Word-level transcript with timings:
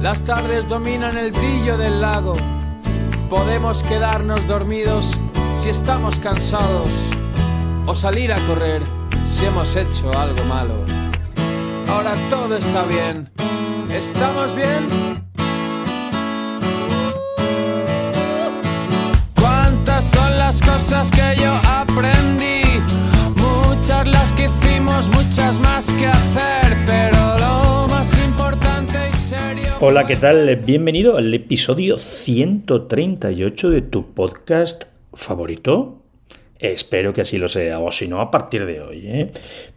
Las 0.00 0.24
tardes 0.24 0.66
dominan 0.66 1.18
el 1.18 1.30
brillo 1.30 1.76
del 1.76 2.00
lago. 2.00 2.34
Podemos 3.28 3.82
quedarnos 3.82 4.46
dormidos 4.46 5.10
si 5.56 5.68
estamos 5.68 6.18
cansados 6.18 6.88
o 7.86 7.94
salir 7.94 8.32
a 8.32 8.40
correr 8.46 8.82
si 9.26 9.44
hemos 9.44 9.76
hecho 9.76 10.10
algo 10.18 10.42
malo. 10.44 10.74
Ahora 11.88 12.14
todo 12.30 12.56
está 12.56 12.84
bien. 12.84 13.30
¿Estamos 13.92 14.54
bien? 14.54 14.86
¿Cuántas 19.38 20.04
son 20.04 20.38
las 20.38 20.62
cosas 20.62 21.10
que 21.10 21.42
yo 21.42 21.52
aprendí? 21.68 22.62
Muchas 23.36 24.06
las 24.06 24.32
que 24.32 24.46
hicimos, 24.46 25.08
muchas 25.08 25.58
más 25.60 25.84
que 25.86 26.06
hacer, 26.06 26.69
Hola, 29.82 30.06
¿qué 30.06 30.14
tal? 30.14 30.54
Bienvenido 30.56 31.16
al 31.16 31.32
episodio 31.32 31.96
138 31.96 33.70
de 33.70 33.80
tu 33.80 34.12
podcast 34.12 34.84
favorito. 35.14 36.02
Espero 36.58 37.14
que 37.14 37.22
así 37.22 37.38
lo 37.38 37.48
sea, 37.48 37.78
o 37.78 37.90
si 37.90 38.06
no, 38.06 38.20
a 38.20 38.30
partir 38.30 38.66
de 38.66 38.82
hoy. 38.82 39.06
¿eh? 39.06 39.32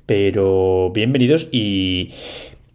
Pero 0.06 0.92
bienvenidos 0.94 1.48
y 1.54 2.12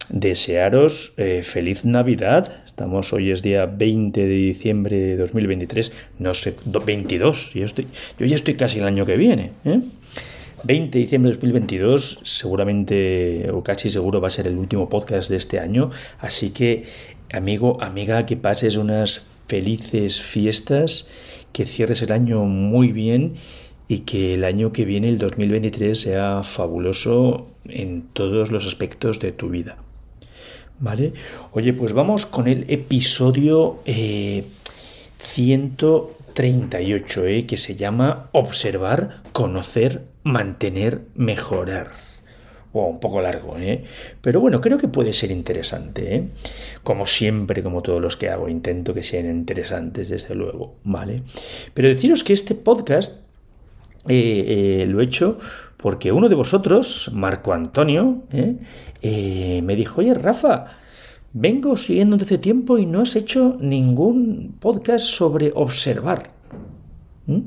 desearos 0.09 1.13
eh, 1.17 1.41
feliz 1.43 1.85
Navidad. 1.85 2.63
Estamos, 2.65 3.13
hoy 3.13 3.29
es 3.29 3.43
día 3.43 3.67
20 3.67 4.19
de 4.19 4.27
diciembre 4.27 4.97
de 4.97 5.17
2023, 5.17 5.93
no 6.17 6.33
sé, 6.33 6.55
22, 6.65 7.53
yo, 7.53 7.67
yo 8.17 8.25
ya 8.25 8.35
estoy 8.35 8.55
casi 8.55 8.79
el 8.79 8.85
año 8.85 9.05
que 9.05 9.17
viene. 9.17 9.51
¿eh? 9.65 9.81
20 10.63 10.97
de 10.97 11.03
diciembre 11.03 11.31
de 11.31 11.37
2022, 11.37 12.21
seguramente 12.23 13.49
o 13.51 13.63
casi 13.63 13.89
seguro 13.89 14.21
va 14.21 14.27
a 14.27 14.31
ser 14.31 14.47
el 14.47 14.57
último 14.57 14.89
podcast 14.89 15.29
de 15.29 15.37
este 15.37 15.59
año, 15.59 15.91
así 16.19 16.51
que 16.51 16.85
amigo, 17.31 17.81
amiga, 17.81 18.25
que 18.25 18.37
pases 18.37 18.75
unas 18.75 19.25
felices 19.47 20.21
fiestas, 20.21 21.09
que 21.51 21.65
cierres 21.65 22.01
el 22.01 22.11
año 22.11 22.43
muy 22.43 22.91
bien 22.91 23.35
y 23.87 23.99
que 23.99 24.35
el 24.35 24.43
año 24.43 24.71
que 24.71 24.85
viene, 24.85 25.09
el 25.09 25.17
2023, 25.17 25.99
sea 25.99 26.43
fabuloso 26.43 27.47
en 27.65 28.03
todos 28.13 28.51
los 28.51 28.67
aspectos 28.67 29.19
de 29.19 29.31
tu 29.31 29.49
vida. 29.49 29.77
¿Vale? 30.79 31.13
Oye, 31.51 31.73
pues 31.73 31.93
vamos 31.93 32.25
con 32.25 32.47
el 32.47 32.65
episodio 32.69 33.79
eh, 33.85 34.45
38E 36.39 37.45
que 37.45 37.57
se 37.57 37.75
llama 37.75 38.29
Observar, 38.31 39.23
Conocer, 39.33 40.03
Mantener, 40.23 41.01
Mejorar. 41.13 41.91
Wow, 42.71 42.87
un 42.87 42.99
poco 43.01 43.19
largo, 43.19 43.57
¿eh? 43.57 43.83
Pero 44.21 44.39
bueno, 44.39 44.61
creo 44.61 44.77
que 44.77 44.87
puede 44.87 45.11
ser 45.11 45.31
interesante, 45.31 46.15
¿eh? 46.15 46.23
Como 46.81 47.05
siempre, 47.07 47.61
como 47.61 47.81
todos 47.81 48.01
los 48.01 48.15
que 48.15 48.29
hago, 48.29 48.47
intento 48.47 48.93
que 48.93 49.03
sean 49.03 49.25
interesantes, 49.25 50.07
desde 50.07 50.33
luego, 50.33 50.75
¿vale? 50.85 51.23
Pero 51.73 51.89
deciros 51.89 52.23
que 52.23 52.31
este 52.31 52.55
podcast 52.55 53.23
eh, 54.07 54.81
eh, 54.81 54.85
lo 54.85 55.01
he 55.01 55.03
hecho 55.03 55.39
porque 55.75 56.13
uno 56.13 56.29
de 56.29 56.35
vosotros, 56.35 57.11
Marco 57.13 57.51
Antonio, 57.51 58.23
¿eh? 58.31 59.61
me 59.61 59.75
dijo, 59.75 59.99
oye, 59.99 60.13
Rafa, 60.13 60.78
vengo 61.33 61.77
siguiendo 61.77 62.17
desde 62.17 62.37
tiempo 62.37 62.77
y 62.77 62.85
no 62.85 63.01
has 63.01 63.15
hecho 63.15 63.57
ningún 63.59 64.55
podcast 64.59 65.05
sobre 65.05 65.51
observar. 65.55 66.31
¿Mm? 67.27 67.39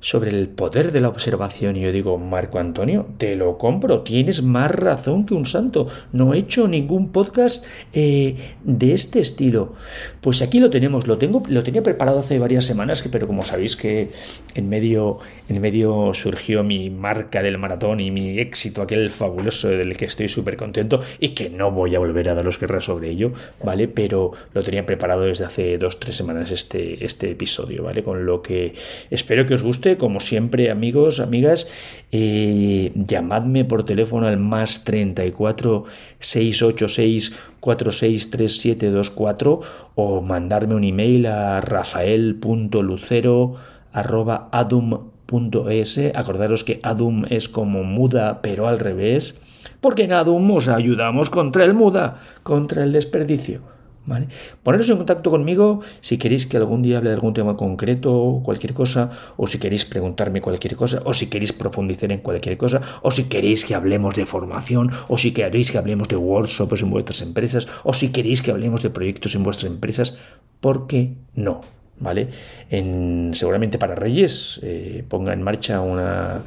Sobre 0.00 0.30
el 0.30 0.48
poder 0.48 0.92
de 0.92 1.00
la 1.00 1.08
observación 1.08 1.76
y 1.76 1.80
yo 1.80 1.92
digo, 1.92 2.18
Marco 2.18 2.58
Antonio, 2.58 3.06
te 3.18 3.34
lo 3.34 3.58
compro, 3.58 4.02
tienes 4.02 4.42
más 4.42 4.70
razón 4.70 5.26
que 5.26 5.34
un 5.34 5.46
santo, 5.46 5.88
no 6.12 6.34
he 6.34 6.38
hecho 6.38 6.68
ningún 6.68 7.10
podcast 7.10 7.66
eh, 7.92 8.36
de 8.62 8.92
este 8.92 9.20
estilo. 9.20 9.74
Pues 10.20 10.42
aquí 10.42 10.60
lo 10.60 10.70
tenemos, 10.70 11.06
lo 11.06 11.18
tengo, 11.18 11.42
lo 11.48 11.62
tenía 11.62 11.82
preparado 11.82 12.20
hace 12.20 12.38
varias 12.38 12.64
semanas, 12.64 13.04
pero 13.10 13.26
como 13.26 13.42
sabéis 13.42 13.76
que 13.76 14.10
en 14.54 14.68
medio, 14.68 15.18
en 15.48 15.60
medio 15.60 16.12
surgió 16.14 16.62
mi 16.62 16.90
marca 16.90 17.42
del 17.42 17.58
maratón 17.58 18.00
y 18.00 18.10
mi 18.10 18.38
éxito, 18.38 18.82
aquel 18.82 19.10
fabuloso 19.10 19.68
del 19.68 19.96
que 19.96 20.04
estoy 20.04 20.28
súper 20.28 20.56
contento 20.56 21.00
y 21.18 21.30
que 21.30 21.50
no 21.50 21.72
voy 21.72 21.94
a 21.94 21.98
volver 21.98 22.28
a 22.28 22.34
daros 22.34 22.58
guerra 22.60 22.80
sobre 22.80 23.10
ello, 23.10 23.32
¿vale? 23.64 23.88
Pero 23.88 24.32
lo 24.54 24.62
tenía 24.62 24.86
preparado 24.86 25.22
desde 25.22 25.44
hace 25.44 25.78
dos, 25.78 25.98
tres 25.98 26.14
semanas 26.14 26.50
este, 26.50 27.04
este 27.04 27.30
episodio, 27.30 27.82
¿vale? 27.82 28.02
Con 28.02 28.26
lo 28.26 28.42
que 28.42 28.74
espero 29.10 29.46
que 29.46 29.54
os 29.54 29.62
guste 29.62 29.87
como 29.96 30.20
siempre, 30.20 30.70
amigos, 30.70 31.20
amigas, 31.20 31.68
eh, 32.12 32.92
llamadme 32.94 33.64
por 33.64 33.84
teléfono 33.84 34.26
al 34.26 34.38
más 34.38 34.84
34 34.84 35.84
686 36.18 37.36
463724 37.60 39.60
o 39.94 40.20
mandarme 40.20 40.74
un 40.74 40.84
email 40.84 41.26
a 41.26 41.60
rafael.lucero 41.60 43.56
arroba 43.92 44.48
adum.es. 44.52 45.98
Acordaros 46.14 46.64
que 46.64 46.80
adum 46.82 47.24
es 47.28 47.48
como 47.48 47.84
muda, 47.84 48.40
pero 48.42 48.68
al 48.68 48.78
revés, 48.78 49.36
porque 49.80 50.04
en 50.04 50.12
adum 50.12 50.50
os 50.50 50.68
ayudamos 50.68 51.30
contra 51.30 51.64
el 51.64 51.74
muda, 51.74 52.20
contra 52.42 52.84
el 52.84 52.92
desperdicio. 52.92 53.77
¿Vale? 54.08 54.28
Poneros 54.62 54.88
en 54.88 54.96
contacto 54.96 55.28
conmigo 55.28 55.82
si 56.00 56.16
queréis 56.16 56.46
que 56.46 56.56
algún 56.56 56.80
día 56.80 56.96
hable 56.96 57.10
de 57.10 57.16
algún 57.16 57.34
tema 57.34 57.58
concreto, 57.58 58.40
cualquier 58.42 58.72
cosa, 58.72 59.10
o 59.36 59.46
si 59.46 59.58
queréis 59.58 59.84
preguntarme 59.84 60.40
cualquier 60.40 60.76
cosa, 60.76 61.02
o 61.04 61.12
si 61.12 61.26
queréis 61.26 61.52
profundizar 61.52 62.10
en 62.10 62.20
cualquier 62.24 62.56
cosa, 62.56 62.80
o 63.02 63.10
si 63.10 63.24
queréis 63.24 63.66
que 63.66 63.74
hablemos 63.74 64.14
de 64.14 64.24
formación, 64.24 64.90
o 65.08 65.18
si 65.18 65.32
queréis 65.32 65.70
que 65.70 65.76
hablemos 65.76 66.08
de 66.08 66.16
workshops 66.16 66.80
en 66.80 66.90
vuestras 66.90 67.20
empresas, 67.20 67.68
o 67.84 67.92
si 67.92 68.08
queréis 68.08 68.40
que 68.40 68.50
hablemos 68.50 68.82
de 68.82 68.88
proyectos 68.88 69.34
en 69.34 69.42
vuestras 69.42 69.70
empresas, 69.70 70.16
¿por 70.60 70.86
qué 70.86 71.12
no? 71.34 71.60
¿Vale? 72.00 72.28
En, 72.70 73.32
seguramente 73.34 73.76
para 73.76 73.94
Reyes 73.94 74.58
eh, 74.62 75.04
ponga 75.06 75.34
en 75.34 75.42
marcha 75.42 75.82
una, 75.82 76.40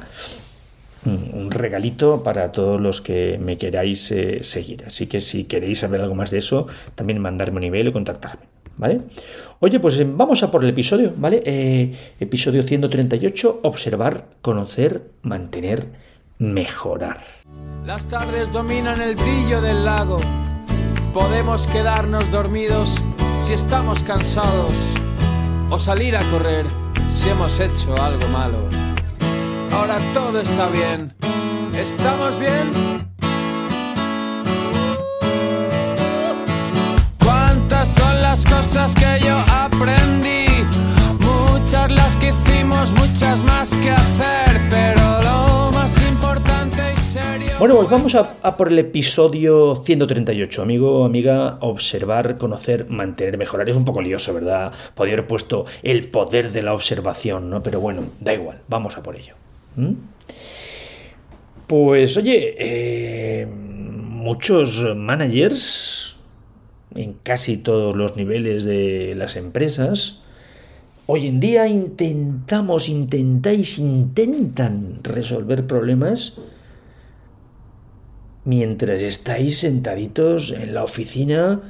un 1.04 1.50
regalito 1.50 2.22
para 2.22 2.52
todos 2.52 2.80
los 2.80 3.00
que 3.00 3.38
me 3.38 3.58
queráis 3.58 4.10
eh, 4.12 4.42
seguir. 4.42 4.84
Así 4.86 5.06
que 5.06 5.20
si 5.20 5.44
queréis 5.44 5.80
saber 5.80 6.00
algo 6.00 6.14
más 6.14 6.30
de 6.30 6.38
eso, 6.38 6.66
también 6.94 7.18
mandarme 7.20 7.58
un 7.58 7.64
email 7.64 7.88
o 7.88 7.92
contactarme. 7.92 8.42
¿Vale? 8.76 9.02
Oye, 9.60 9.78
pues 9.80 9.98
eh, 9.98 10.06
vamos 10.08 10.42
a 10.42 10.50
por 10.50 10.64
el 10.64 10.70
episodio, 10.70 11.12
¿vale? 11.16 11.42
Eh, 11.44 11.92
episodio 12.20 12.62
138, 12.62 13.60
observar, 13.62 14.26
conocer, 14.40 15.02
mantener, 15.22 15.88
mejorar. 16.38 17.20
Las 17.84 18.08
tardes 18.08 18.50
dominan 18.52 19.00
el 19.00 19.14
brillo 19.14 19.60
del 19.60 19.84
lago. 19.84 20.18
Podemos 21.12 21.66
quedarnos 21.66 22.30
dormidos 22.30 22.94
si 23.40 23.52
estamos 23.52 24.02
cansados 24.02 24.72
o 25.70 25.78
salir 25.78 26.16
a 26.16 26.24
correr 26.30 26.66
si 27.10 27.28
hemos 27.28 27.60
hecho 27.60 27.94
algo 28.02 28.26
malo. 28.28 28.91
Ahora 29.72 29.98
todo 30.12 30.40
está 30.40 30.68
bien. 30.68 31.12
¿Estamos 31.76 32.38
bien? 32.38 32.70
¿Cuántas 37.24 37.88
son 37.88 38.20
las 38.20 38.44
cosas 38.44 38.94
que 38.94 39.24
yo 39.24 39.36
aprendí? 39.50 40.46
Muchas 41.18 41.90
las 41.90 42.16
que 42.16 42.28
hicimos, 42.28 42.92
muchas 42.92 43.42
más 43.44 43.70
que 43.76 43.90
hacer, 43.90 44.60
pero 44.68 45.22
lo 45.22 45.72
más 45.72 45.96
importante 46.06 46.92
y 46.92 46.96
serio. 46.98 47.56
Bueno, 47.58 47.76
pues 47.76 47.88
vamos 47.88 48.14
a, 48.14 48.56
por 48.56 48.68
el 48.68 48.78
episodio 48.78 49.74
138, 49.76 50.62
amigo, 50.62 51.04
amiga, 51.06 51.56
observar, 51.60 52.36
conocer, 52.36 52.90
mantener, 52.90 53.38
mejorar. 53.38 53.68
Es 53.70 53.76
un 53.76 53.86
poco 53.86 54.02
lioso, 54.02 54.34
¿verdad? 54.34 54.72
Podría 54.94 55.14
haber 55.14 55.26
puesto 55.26 55.64
el 55.82 56.08
poder 56.08 56.52
de 56.52 56.62
la 56.62 56.74
observación, 56.74 57.48
¿no? 57.48 57.62
Pero 57.62 57.80
bueno, 57.80 58.02
da 58.20 58.34
igual, 58.34 58.58
vamos 58.68 58.98
a 58.98 59.02
por 59.02 59.16
ello. 59.16 59.34
¿Mm? 59.76 59.92
Pues 61.66 62.16
oye, 62.16 62.54
eh, 62.58 63.46
muchos 63.46 64.94
managers 64.94 66.16
en 66.94 67.14
casi 67.22 67.56
todos 67.56 67.96
los 67.96 68.16
niveles 68.16 68.64
de 68.64 69.14
las 69.16 69.36
empresas, 69.36 70.20
hoy 71.06 71.26
en 71.26 71.40
día 71.40 71.66
intentamos, 71.66 72.88
intentáis, 72.88 73.78
intentan 73.78 75.00
resolver 75.02 75.66
problemas 75.66 76.38
mientras 78.44 79.00
estáis 79.00 79.58
sentaditos 79.58 80.52
en 80.52 80.74
la 80.74 80.84
oficina 80.84 81.60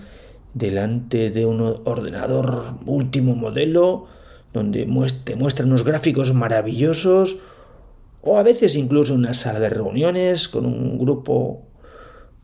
delante 0.54 1.30
de 1.30 1.46
un 1.46 1.60
ordenador 1.84 2.74
último 2.86 3.34
modelo 3.34 4.06
donde 4.52 4.86
te 5.24 5.36
muestran 5.36 5.68
unos 5.68 5.84
gráficos 5.84 6.34
maravillosos 6.34 7.38
o 8.22 8.38
a 8.38 8.42
veces 8.42 8.76
incluso 8.76 9.14
una 9.14 9.34
sala 9.34 9.58
de 9.58 9.68
reuniones 9.68 10.48
con 10.48 10.64
un 10.64 10.96
grupo 10.96 11.66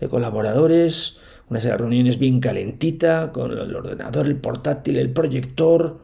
de 0.01 0.09
colaboradores, 0.09 1.19
una 1.49 1.61
sala 1.61 1.75
de 1.75 1.79
reuniones 1.79 2.19
bien 2.19 2.41
calentita, 2.41 3.31
con 3.33 3.53
el 3.53 3.75
ordenador, 3.75 4.27
el 4.27 4.37
portátil, 4.37 4.99
el 4.99 5.13
proyector, 5.13 6.01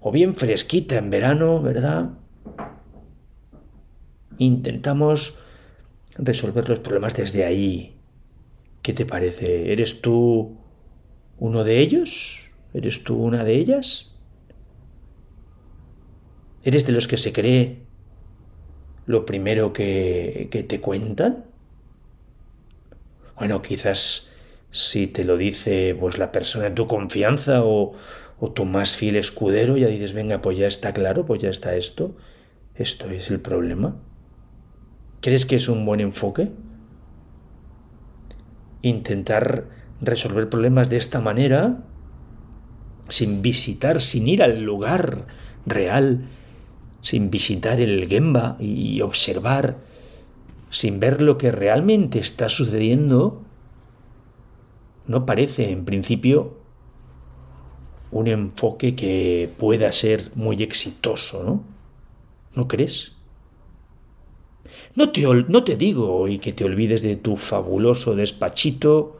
o 0.00 0.10
bien 0.10 0.34
fresquita 0.34 0.98
en 0.98 1.10
verano, 1.10 1.62
¿verdad? 1.62 2.10
Intentamos 4.38 5.38
resolver 6.18 6.68
los 6.68 6.80
problemas 6.80 7.14
desde 7.14 7.44
ahí. 7.44 7.96
¿Qué 8.82 8.92
te 8.92 9.06
parece? 9.06 9.72
¿Eres 9.72 10.00
tú 10.00 10.58
uno 11.38 11.64
de 11.64 11.78
ellos? 11.78 12.40
¿Eres 12.74 13.04
tú 13.04 13.16
una 13.16 13.44
de 13.44 13.54
ellas? 13.54 14.12
¿Eres 16.64 16.86
de 16.86 16.92
los 16.92 17.06
que 17.06 17.16
se 17.16 17.32
cree 17.32 17.85
lo 19.06 19.24
primero 19.24 19.72
que, 19.72 20.48
que 20.50 20.62
te 20.62 20.80
cuentan? 20.80 21.44
Bueno, 23.36 23.62
quizás 23.62 24.28
si 24.70 25.06
te 25.06 25.24
lo 25.24 25.36
dice 25.36 25.96
pues 25.98 26.18
la 26.18 26.32
persona 26.32 26.64
de 26.66 26.70
tu 26.72 26.86
confianza 26.86 27.62
o, 27.64 27.94
o 28.38 28.52
tu 28.52 28.64
más 28.64 28.96
fiel 28.96 29.16
escudero, 29.16 29.76
ya 29.76 29.86
dices, 29.86 30.12
venga, 30.12 30.40
pues 30.40 30.58
ya 30.58 30.66
está 30.66 30.92
claro, 30.92 31.24
pues 31.24 31.40
ya 31.40 31.48
está 31.48 31.74
esto. 31.76 32.16
Esto 32.74 33.08
es 33.08 33.30
el 33.30 33.40
problema. 33.40 33.96
¿Crees 35.22 35.46
que 35.46 35.56
es 35.56 35.68
un 35.68 35.86
buen 35.86 36.00
enfoque? 36.00 36.50
Intentar 38.82 39.64
resolver 40.00 40.48
problemas 40.50 40.90
de 40.90 40.98
esta 40.98 41.20
manera, 41.20 41.84
sin 43.08 43.40
visitar, 43.40 44.00
sin 44.02 44.28
ir 44.28 44.42
al 44.42 44.60
lugar 44.60 45.24
real, 45.64 46.28
sin 47.06 47.30
visitar 47.30 47.80
el 47.80 48.08
Gemba 48.08 48.56
y 48.58 49.00
observar, 49.00 49.76
sin 50.70 50.98
ver 50.98 51.22
lo 51.22 51.38
que 51.38 51.52
realmente 51.52 52.18
está 52.18 52.48
sucediendo, 52.48 53.42
no 55.06 55.24
parece 55.24 55.70
en 55.70 55.84
principio 55.84 56.58
un 58.10 58.26
enfoque 58.26 58.96
que 58.96 59.48
pueda 59.56 59.92
ser 59.92 60.32
muy 60.34 60.64
exitoso, 60.64 61.44
¿no? 61.44 61.62
¿No 62.56 62.66
crees? 62.66 63.12
No 64.96 65.10
te, 65.10 65.22
no 65.22 65.62
te 65.62 65.76
digo 65.76 66.12
hoy 66.12 66.40
que 66.40 66.52
te 66.52 66.64
olvides 66.64 67.02
de 67.02 67.14
tu 67.14 67.36
fabuloso 67.36 68.16
despachito, 68.16 69.16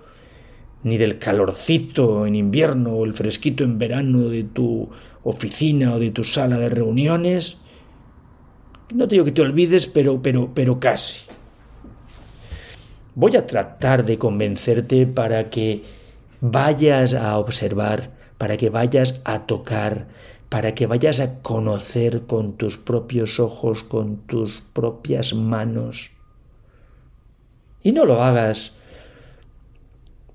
ni 0.82 0.98
del 0.98 1.20
calorcito 1.20 2.26
en 2.26 2.34
invierno 2.34 2.94
o 2.94 3.04
el 3.04 3.14
fresquito 3.14 3.62
en 3.62 3.78
verano 3.78 4.28
de 4.28 4.42
tu 4.42 4.88
oficina 5.22 5.94
o 5.94 6.00
de 6.00 6.10
tu 6.10 6.24
sala 6.24 6.58
de 6.58 6.68
reuniones. 6.68 7.58
No 8.92 9.08
te 9.08 9.16
digo 9.16 9.24
que 9.24 9.32
te 9.32 9.42
olvides, 9.42 9.86
pero, 9.86 10.22
pero, 10.22 10.50
pero 10.54 10.78
casi. 10.78 11.22
Voy 13.14 13.34
a 13.36 13.46
tratar 13.46 14.04
de 14.04 14.18
convencerte 14.18 15.06
para 15.06 15.48
que 15.48 15.82
vayas 16.40 17.14
a 17.14 17.38
observar, 17.38 18.10
para 18.38 18.56
que 18.56 18.70
vayas 18.70 19.20
a 19.24 19.46
tocar, 19.46 20.06
para 20.48 20.74
que 20.74 20.86
vayas 20.86 21.20
a 21.20 21.40
conocer 21.40 22.22
con 22.26 22.52
tus 22.56 22.76
propios 22.76 23.40
ojos, 23.40 23.82
con 23.82 24.18
tus 24.26 24.62
propias 24.72 25.34
manos. 25.34 26.10
Y 27.82 27.92
no 27.92 28.04
lo 28.04 28.22
hagas 28.22 28.74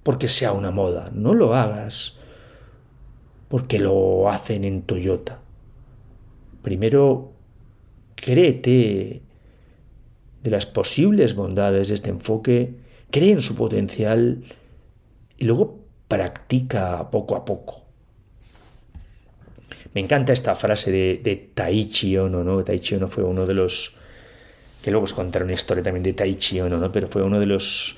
porque 0.03 0.27
sea 0.27 0.51
una 0.51 0.71
moda, 0.71 1.09
no 1.13 1.33
lo 1.33 1.53
hagas 1.53 2.17
porque 3.47 3.79
lo 3.79 4.29
hacen 4.29 4.63
en 4.63 4.81
Toyota. 4.83 5.39
Primero, 6.61 7.30
créete 8.21 9.21
de 10.43 10.49
las 10.49 10.65
posibles 10.65 11.35
bondades 11.35 11.89
de 11.89 11.95
este 11.95 12.09
enfoque, 12.09 12.75
cree 13.09 13.31
en 13.31 13.41
su 13.41 13.55
potencial 13.55 14.43
y 15.37 15.45
luego 15.45 15.79
practica 16.07 17.09
poco 17.11 17.35
a 17.35 17.43
poco. 17.43 17.81
Me 19.93 20.01
encanta 20.01 20.31
esta 20.31 20.55
frase 20.55 20.91
de, 20.91 21.19
de 21.21 21.35
Taichi 21.53 22.17
Ono, 22.17 22.43
¿no? 22.43 22.63
Taichi 22.63 22.95
Ono 22.95 23.09
fue 23.09 23.23
uno 23.23 23.45
de 23.45 23.53
los 23.53 23.95
que 24.81 24.89
luego 24.89 25.03
os 25.03 25.13
contaré 25.13 25.45
una 25.45 25.53
historia 25.53 25.83
también 25.83 26.03
de 26.03 26.13
Taichi 26.13 26.61
Ono, 26.61 26.77
¿no? 26.77 26.91
Pero 26.91 27.07
fue 27.07 27.23
uno 27.23 27.39
de 27.39 27.45
los 27.45 27.97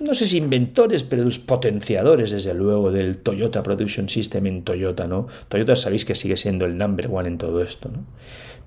no 0.00 0.14
sé 0.14 0.26
si 0.26 0.38
inventores, 0.38 1.04
pero 1.04 1.24
los 1.24 1.38
potenciadores, 1.38 2.30
desde 2.30 2.54
luego, 2.54 2.90
del 2.90 3.18
Toyota 3.18 3.62
Production 3.62 4.08
System 4.08 4.46
en 4.46 4.62
Toyota, 4.62 5.06
¿no? 5.06 5.28
Toyota 5.48 5.76
sabéis 5.76 6.06
que 6.06 6.14
sigue 6.14 6.38
siendo 6.38 6.64
el 6.64 6.78
number 6.78 7.08
one 7.12 7.28
en 7.28 7.36
todo 7.36 7.62
esto, 7.62 7.90
¿no? 7.90 8.04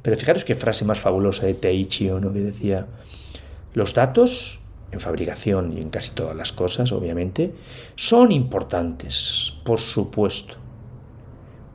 Pero 0.04 0.18
fijaros 0.18 0.46
qué 0.46 0.54
frase 0.54 0.86
más 0.86 1.00
fabulosa 1.00 1.48
de 1.48 1.56
Teichi 1.56 2.10
Ono 2.12 2.32
que 2.32 2.42
decía, 2.42 2.86
los 3.74 3.96
datos 3.96 4.60
en 4.92 5.00
fabricación 5.00 5.76
y 5.76 5.82
en 5.82 5.90
casi 5.90 6.14
todas 6.14 6.36
las 6.36 6.54
cosas, 6.54 6.92
obviamente, 6.92 7.56
son 7.96 8.32
importantes, 8.32 9.54
por 9.66 9.80
supuesto, 9.80 10.56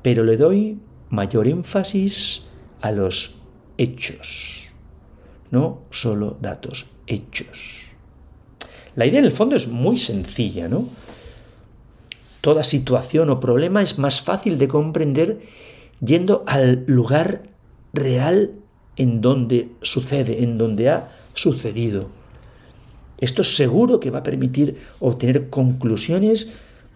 pero 0.03 0.23
le 0.23 0.37
doy 0.37 0.79
mayor 1.09 1.49
énfasis 1.49 2.45
a 2.81 2.93
los 2.93 3.41
hechos, 3.77 4.67
no 5.51 5.83
solo 5.91 6.37
datos, 6.41 6.87
hechos. 7.07 7.81
La 8.95 9.07
idea 9.07 9.21
en 9.21 9.25
el 9.25 9.33
fondo 9.33 9.57
es 9.57 9.69
muy 9.69 9.97
sencilla, 9.97 10.69
¿no? 10.69 10.89
Toda 12.41 12.63
situación 12.63 13.31
o 13.31 13.41
problema 13.41 13.83
es 13.83 13.99
más 13.99 14.21
fácil 14.21 14.59
de 14.59 14.69
comprender 14.69 15.41
yendo 16.01 16.45
al 16.47 16.85
lugar 16.87 17.43
real 17.93 18.53
en 18.97 19.21
donde 19.21 19.71
sucede, 19.83 20.43
en 20.43 20.59
donde 20.59 20.91
ha 20.91 21.11
sucedido. 21.35 22.11
Esto 23.19 23.43
seguro 23.45 24.01
que 24.01 24.11
va 24.11 24.21
a 24.21 24.23
permitir 24.23 24.77
obtener 25.01 25.51
conclusiones 25.51 26.49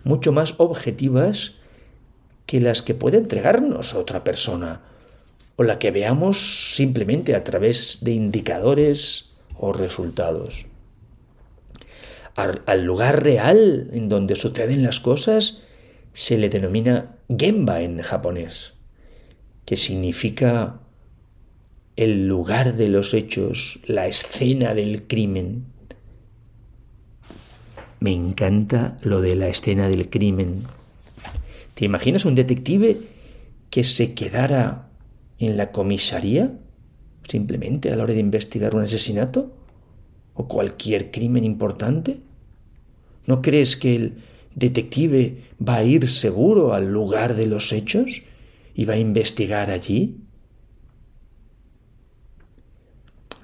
mucho 0.04 0.32
más 0.32 0.54
objetivas 0.58 1.54
que 2.46 2.60
las 2.60 2.82
que 2.82 2.94
puede 2.94 3.18
entregarnos 3.18 3.94
otra 3.94 4.24
persona 4.24 4.82
o 5.56 5.62
la 5.62 5.78
que 5.78 5.90
veamos 5.90 6.74
simplemente 6.74 7.34
a 7.34 7.44
través 7.44 7.98
de 8.02 8.12
indicadores 8.12 9.32
o 9.56 9.72
resultados. 9.72 10.66
Al, 12.34 12.62
al 12.66 12.84
lugar 12.84 13.22
real 13.22 13.90
en 13.92 14.08
donde 14.08 14.36
suceden 14.36 14.82
las 14.82 15.00
cosas 15.00 15.58
se 16.12 16.38
le 16.38 16.48
denomina 16.48 17.16
Gemba 17.28 17.80
en 17.82 18.00
japonés, 18.00 18.72
que 19.64 19.76
significa 19.76 20.81
el 21.96 22.26
lugar 22.26 22.74
de 22.76 22.88
los 22.88 23.12
hechos, 23.12 23.80
la 23.86 24.06
escena 24.06 24.74
del 24.74 25.02
crimen. 25.06 25.64
Me 28.00 28.12
encanta 28.12 28.96
lo 29.02 29.20
de 29.20 29.36
la 29.36 29.48
escena 29.48 29.88
del 29.88 30.08
crimen. 30.08 30.62
¿Te 31.74 31.84
imaginas 31.84 32.24
un 32.24 32.34
detective 32.34 32.96
que 33.70 33.84
se 33.84 34.14
quedara 34.14 34.88
en 35.38 35.56
la 35.56 35.70
comisaría 35.72 36.52
simplemente 37.28 37.92
a 37.92 37.96
la 37.96 38.04
hora 38.04 38.14
de 38.14 38.20
investigar 38.20 38.74
un 38.74 38.82
asesinato 38.82 39.52
o 40.34 40.48
cualquier 40.48 41.10
crimen 41.10 41.44
importante? 41.44 42.20
¿No 43.26 43.42
crees 43.42 43.76
que 43.76 43.94
el 43.94 44.14
detective 44.54 45.44
va 45.66 45.76
a 45.76 45.84
ir 45.84 46.08
seguro 46.08 46.74
al 46.74 46.90
lugar 46.90 47.34
de 47.36 47.46
los 47.46 47.72
hechos 47.72 48.22
y 48.74 48.84
va 48.86 48.94
a 48.94 48.98
investigar 48.98 49.70
allí? 49.70 50.16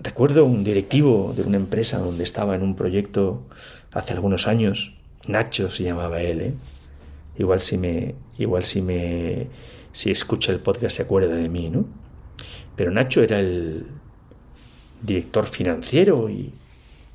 Recuerdo 0.09 0.47
un 0.47 0.65
directivo 0.65 1.35
de 1.37 1.43
una 1.43 1.59
empresa 1.59 1.99
donde 1.99 2.25
estaba 2.25 2.55
en 2.55 2.63
un 2.63 2.75
proyecto 2.75 3.43
hace 3.93 4.15
algunos 4.15 4.49
años, 4.49 4.95
Nacho 5.27 5.69
se 5.69 5.85
llamaba 5.85 6.23
él, 6.23 6.41
¿eh? 6.41 6.55
igual 7.37 7.61
si 7.61 7.77
me, 7.77 8.15
igual 8.39 8.65
si 8.65 8.81
me, 8.81 9.49
si 9.93 10.11
escucha 10.11 10.51
el 10.51 10.61
podcast 10.61 10.97
se 10.97 11.03
acuerda 11.03 11.35
de 11.35 11.51
mí, 11.51 11.69
¿no? 11.69 11.85
Pero 12.75 12.91
Nacho 12.91 13.23
era 13.23 13.39
el 13.39 13.85
director 15.03 15.47
financiero 15.47 16.31
y, 16.31 16.55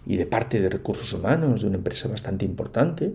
de 0.06 0.26
parte 0.28 0.62
de 0.62 0.70
recursos 0.70 1.12
humanos 1.14 1.62
de 1.62 1.68
una 1.70 1.78
empresa 1.78 2.08
bastante 2.08 2.46
importante. 2.46 3.12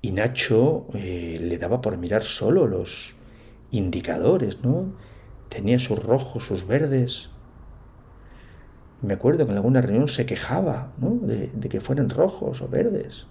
Y 0.00 0.12
Nacho 0.12 0.86
eh, 0.94 1.38
le 1.42 1.58
daba 1.58 1.82
por 1.82 1.98
mirar 1.98 2.22
solo 2.22 2.66
los 2.66 3.16
indicadores, 3.70 4.62
¿no? 4.62 5.11
Tenía 5.52 5.78
sus 5.78 6.02
rojos, 6.02 6.46
sus 6.46 6.66
verdes. 6.66 7.28
Me 9.02 9.14
acuerdo 9.14 9.44
que 9.44 9.52
en 9.52 9.58
alguna 9.58 9.80
reunión 9.80 10.08
se 10.08 10.24
quejaba 10.26 10.92
¿no? 10.98 11.10
de, 11.10 11.50
que 11.68 11.80
fueran 11.80 12.08
rojos 12.08 12.62
o 12.62 12.68
verdes. 12.68 13.26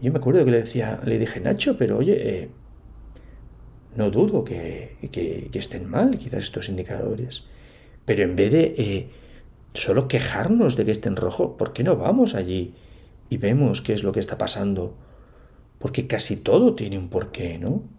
yo 0.00 0.10
me 0.12 0.18
acuerdo 0.18 0.44
que 0.44 0.50
le 0.50 0.60
decía, 0.60 1.00
le 1.04 1.18
dije, 1.18 1.40
Nacho, 1.40 1.76
pero 1.76 1.98
oye, 1.98 2.42
eh, 2.42 2.50
no 3.94 4.10
dudo 4.10 4.44
que, 4.44 4.96
estén 5.52 5.88
mal 5.88 6.18
quizás 6.18 6.44
estos 6.44 6.68
indicadores. 6.68 7.44
Pero 8.04 8.24
en 8.24 8.34
vez 8.34 8.50
de 8.50 8.74
eh, 8.78 9.10
solo 9.74 10.08
quejarnos 10.08 10.76
de 10.76 10.84
que 10.84 10.92
estén 10.92 11.16
rojos, 11.16 11.52
¿por 11.58 11.72
qué 11.72 11.84
no 11.84 11.96
vamos 11.96 12.34
allí 12.34 12.74
y 13.28 13.36
vemos 13.36 13.82
qué 13.82 13.92
es 13.92 14.02
lo 14.02 14.12
que 14.12 14.20
está 14.20 14.38
pasando? 14.38 14.96
Porque 15.78 16.06
casi 16.06 16.36
todo 16.36 16.74
tiene 16.74 16.98
un 16.98 17.10
porqué, 17.10 17.58
¿no? 17.58 17.95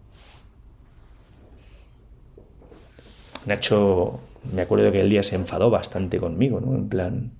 Nacho, 3.46 4.20
me 4.52 4.62
acuerdo 4.62 4.92
que 4.92 5.00
el 5.00 5.10
día 5.10 5.22
se 5.22 5.36
enfadó 5.36 5.70
bastante 5.70 6.18
conmigo, 6.18 6.60
¿no? 6.60 6.74
En 6.74 6.88
plan, 6.88 7.32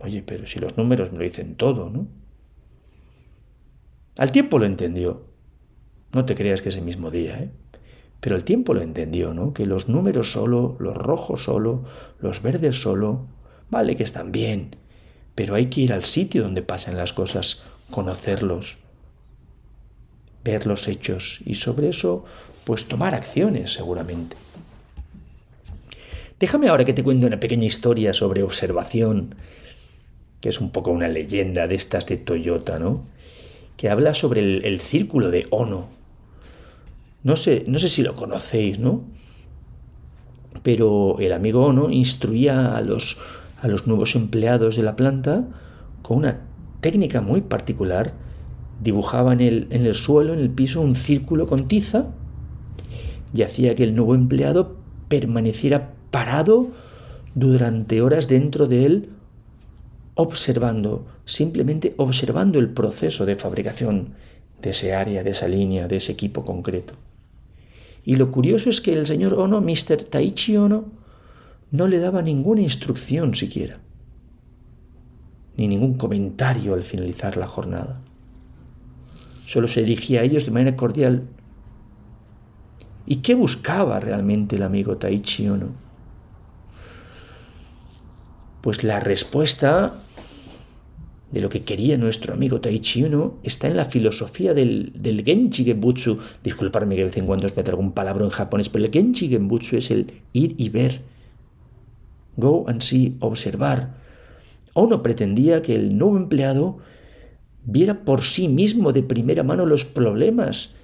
oye, 0.00 0.22
pero 0.22 0.46
si 0.46 0.58
los 0.58 0.76
números 0.76 1.12
me 1.12 1.18
lo 1.18 1.24
dicen 1.24 1.54
todo, 1.54 1.90
¿no? 1.90 2.06
Al 4.16 4.32
tiempo 4.32 4.58
lo 4.58 4.66
entendió. 4.66 5.22
No 6.12 6.24
te 6.24 6.34
creas 6.34 6.62
que 6.62 6.70
ese 6.70 6.80
mismo 6.80 7.10
día, 7.10 7.38
¿eh? 7.38 7.50
Pero 8.20 8.34
el 8.34 8.44
tiempo 8.44 8.74
lo 8.74 8.82
entendió, 8.82 9.32
¿no? 9.32 9.52
Que 9.52 9.66
los 9.66 9.88
números 9.88 10.32
solo, 10.32 10.76
los 10.80 10.96
rojos 10.96 11.44
solo, 11.44 11.84
los 12.18 12.42
verdes 12.42 12.82
solo, 12.82 13.26
vale 13.70 13.94
que 13.94 14.02
están 14.02 14.32
bien, 14.32 14.76
pero 15.34 15.54
hay 15.54 15.66
que 15.66 15.82
ir 15.82 15.92
al 15.92 16.04
sitio 16.04 16.42
donde 16.42 16.62
pasan 16.62 16.96
las 16.96 17.12
cosas, 17.12 17.62
conocerlos, 17.90 18.78
ver 20.42 20.66
los 20.66 20.88
hechos 20.88 21.40
y 21.44 21.54
sobre 21.54 21.90
eso 21.90 22.24
pues 22.68 22.84
tomar 22.84 23.14
acciones 23.14 23.72
seguramente. 23.72 24.36
Déjame 26.38 26.68
ahora 26.68 26.84
que 26.84 26.92
te 26.92 27.02
cuente 27.02 27.24
una 27.24 27.40
pequeña 27.40 27.64
historia 27.64 28.12
sobre 28.12 28.42
observación, 28.42 29.36
que 30.42 30.50
es 30.50 30.60
un 30.60 30.70
poco 30.70 30.90
una 30.90 31.08
leyenda 31.08 31.66
de 31.66 31.76
estas 31.76 32.04
de 32.04 32.18
Toyota, 32.18 32.78
¿no? 32.78 33.06
Que 33.78 33.88
habla 33.88 34.12
sobre 34.12 34.40
el, 34.42 34.80
círculo 34.80 35.30
de 35.30 35.46
Ono. 35.48 35.88
No 37.22 37.36
sé, 37.36 37.64
no 37.66 37.78
sé 37.78 37.88
si 37.88 38.02
lo 38.02 38.14
conocéis, 38.14 38.78
¿no? 38.78 39.02
Pero 40.62 41.16
el 41.20 41.32
amigo 41.32 41.64
Ono 41.64 41.88
instruía 41.88 42.76
a 42.76 42.82
los, 42.82 43.18
a 43.62 43.68
los 43.68 43.86
nuevos 43.86 44.14
empleados 44.14 44.76
de 44.76 44.82
la 44.82 44.94
planta 44.94 45.48
con 46.02 46.18
una 46.18 46.40
técnica 46.82 47.22
muy 47.22 47.40
particular. 47.40 48.12
Dibujaba 48.82 49.32
en 49.32 49.40
el, 49.40 49.68
en 49.70 49.86
el 49.86 49.94
suelo, 49.94 50.34
en 50.34 50.40
el 50.40 50.50
piso, 50.50 50.82
un 50.82 50.96
círculo 50.96 51.46
con 51.46 51.66
tiza 51.66 52.08
y 53.34 53.42
hacía 53.42 53.74
que 53.74 53.84
el 53.84 53.94
nuevo 53.94 54.14
empleado 54.14 54.76
permaneciera 55.08 55.92
parado 56.10 56.68
durante 57.34 58.02
horas 58.02 58.28
dentro 58.28 58.66
de 58.66 58.86
él, 58.86 59.08
observando, 60.14 61.06
simplemente 61.24 61.94
observando 61.96 62.58
el 62.58 62.70
proceso 62.70 63.26
de 63.26 63.36
fabricación 63.36 64.14
de 64.60 64.70
ese 64.70 64.94
área, 64.94 65.22
de 65.22 65.30
esa 65.30 65.48
línea, 65.48 65.86
de 65.88 65.96
ese 65.96 66.12
equipo 66.12 66.44
concreto. 66.44 66.94
Y 68.04 68.16
lo 68.16 68.30
curioso 68.30 68.70
es 68.70 68.80
que 68.80 68.94
el 68.94 69.06
señor 69.06 69.34
Ono, 69.34 69.60
Mr. 69.60 70.04
Taichi 70.04 70.56
Ono, 70.56 70.86
no 71.70 71.86
le 71.86 71.98
daba 71.98 72.22
ninguna 72.22 72.62
instrucción 72.62 73.34
siquiera, 73.34 73.78
ni 75.56 75.68
ningún 75.68 75.94
comentario 75.94 76.74
al 76.74 76.84
finalizar 76.84 77.36
la 77.36 77.46
jornada. 77.46 78.00
Solo 79.46 79.68
se 79.68 79.82
dirigía 79.82 80.20
a 80.20 80.24
ellos 80.24 80.44
de 80.44 80.50
manera 80.50 80.76
cordial. 80.76 81.24
¿Y 83.10 83.16
qué 83.16 83.34
buscaba 83.34 84.00
realmente 84.00 84.56
el 84.56 84.62
amigo 84.62 84.98
Taichi 84.98 85.48
Ono? 85.48 85.68
Pues 88.60 88.84
la 88.84 89.00
respuesta 89.00 89.94
de 91.32 91.40
lo 91.40 91.48
que 91.48 91.62
quería 91.62 91.96
nuestro 91.96 92.34
amigo 92.34 92.60
Taichi 92.60 93.04
Uno 93.04 93.36
está 93.42 93.66
en 93.66 93.78
la 93.78 93.86
filosofía 93.86 94.52
del, 94.52 94.92
del 94.94 95.24
Genbutsu. 95.24 96.18
Disculparme 96.44 96.96
que 96.96 97.00
de 97.00 97.06
vez 97.06 97.16
en 97.16 97.24
cuando 97.24 97.46
os 97.46 97.56
meto 97.56 97.70
algún 97.70 97.92
palabra 97.92 98.26
en 98.26 98.30
japonés, 98.30 98.68
pero 98.68 98.84
el 98.84 98.90
Genchi 98.90 99.30
Genbutsu 99.30 99.78
es 99.78 99.90
el 99.90 100.12
ir 100.34 100.54
y 100.58 100.68
ver. 100.68 101.00
Go 102.36 102.66
and 102.68 102.82
see, 102.82 103.16
observar. 103.20 103.94
Ono 104.74 105.02
pretendía 105.02 105.62
que 105.62 105.74
el 105.74 105.96
nuevo 105.96 106.18
empleado 106.18 106.80
viera 107.64 108.04
por 108.04 108.20
sí 108.20 108.48
mismo 108.48 108.92
de 108.92 109.02
primera 109.02 109.44
mano 109.44 109.64
los 109.64 109.86
problemas 109.86 110.74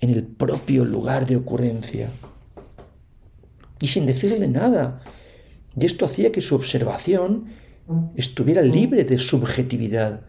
en 0.00 0.10
el 0.10 0.24
propio 0.24 0.84
lugar 0.84 1.26
de 1.26 1.36
ocurrencia. 1.36 2.10
Y 3.80 3.88
sin 3.88 4.06
decirle 4.06 4.48
nada, 4.48 5.02
y 5.78 5.84
esto 5.84 6.06
hacía 6.06 6.32
que 6.32 6.40
su 6.40 6.54
observación 6.54 7.46
estuviera 8.16 8.62
libre 8.62 9.04
de 9.04 9.18
subjetividad, 9.18 10.22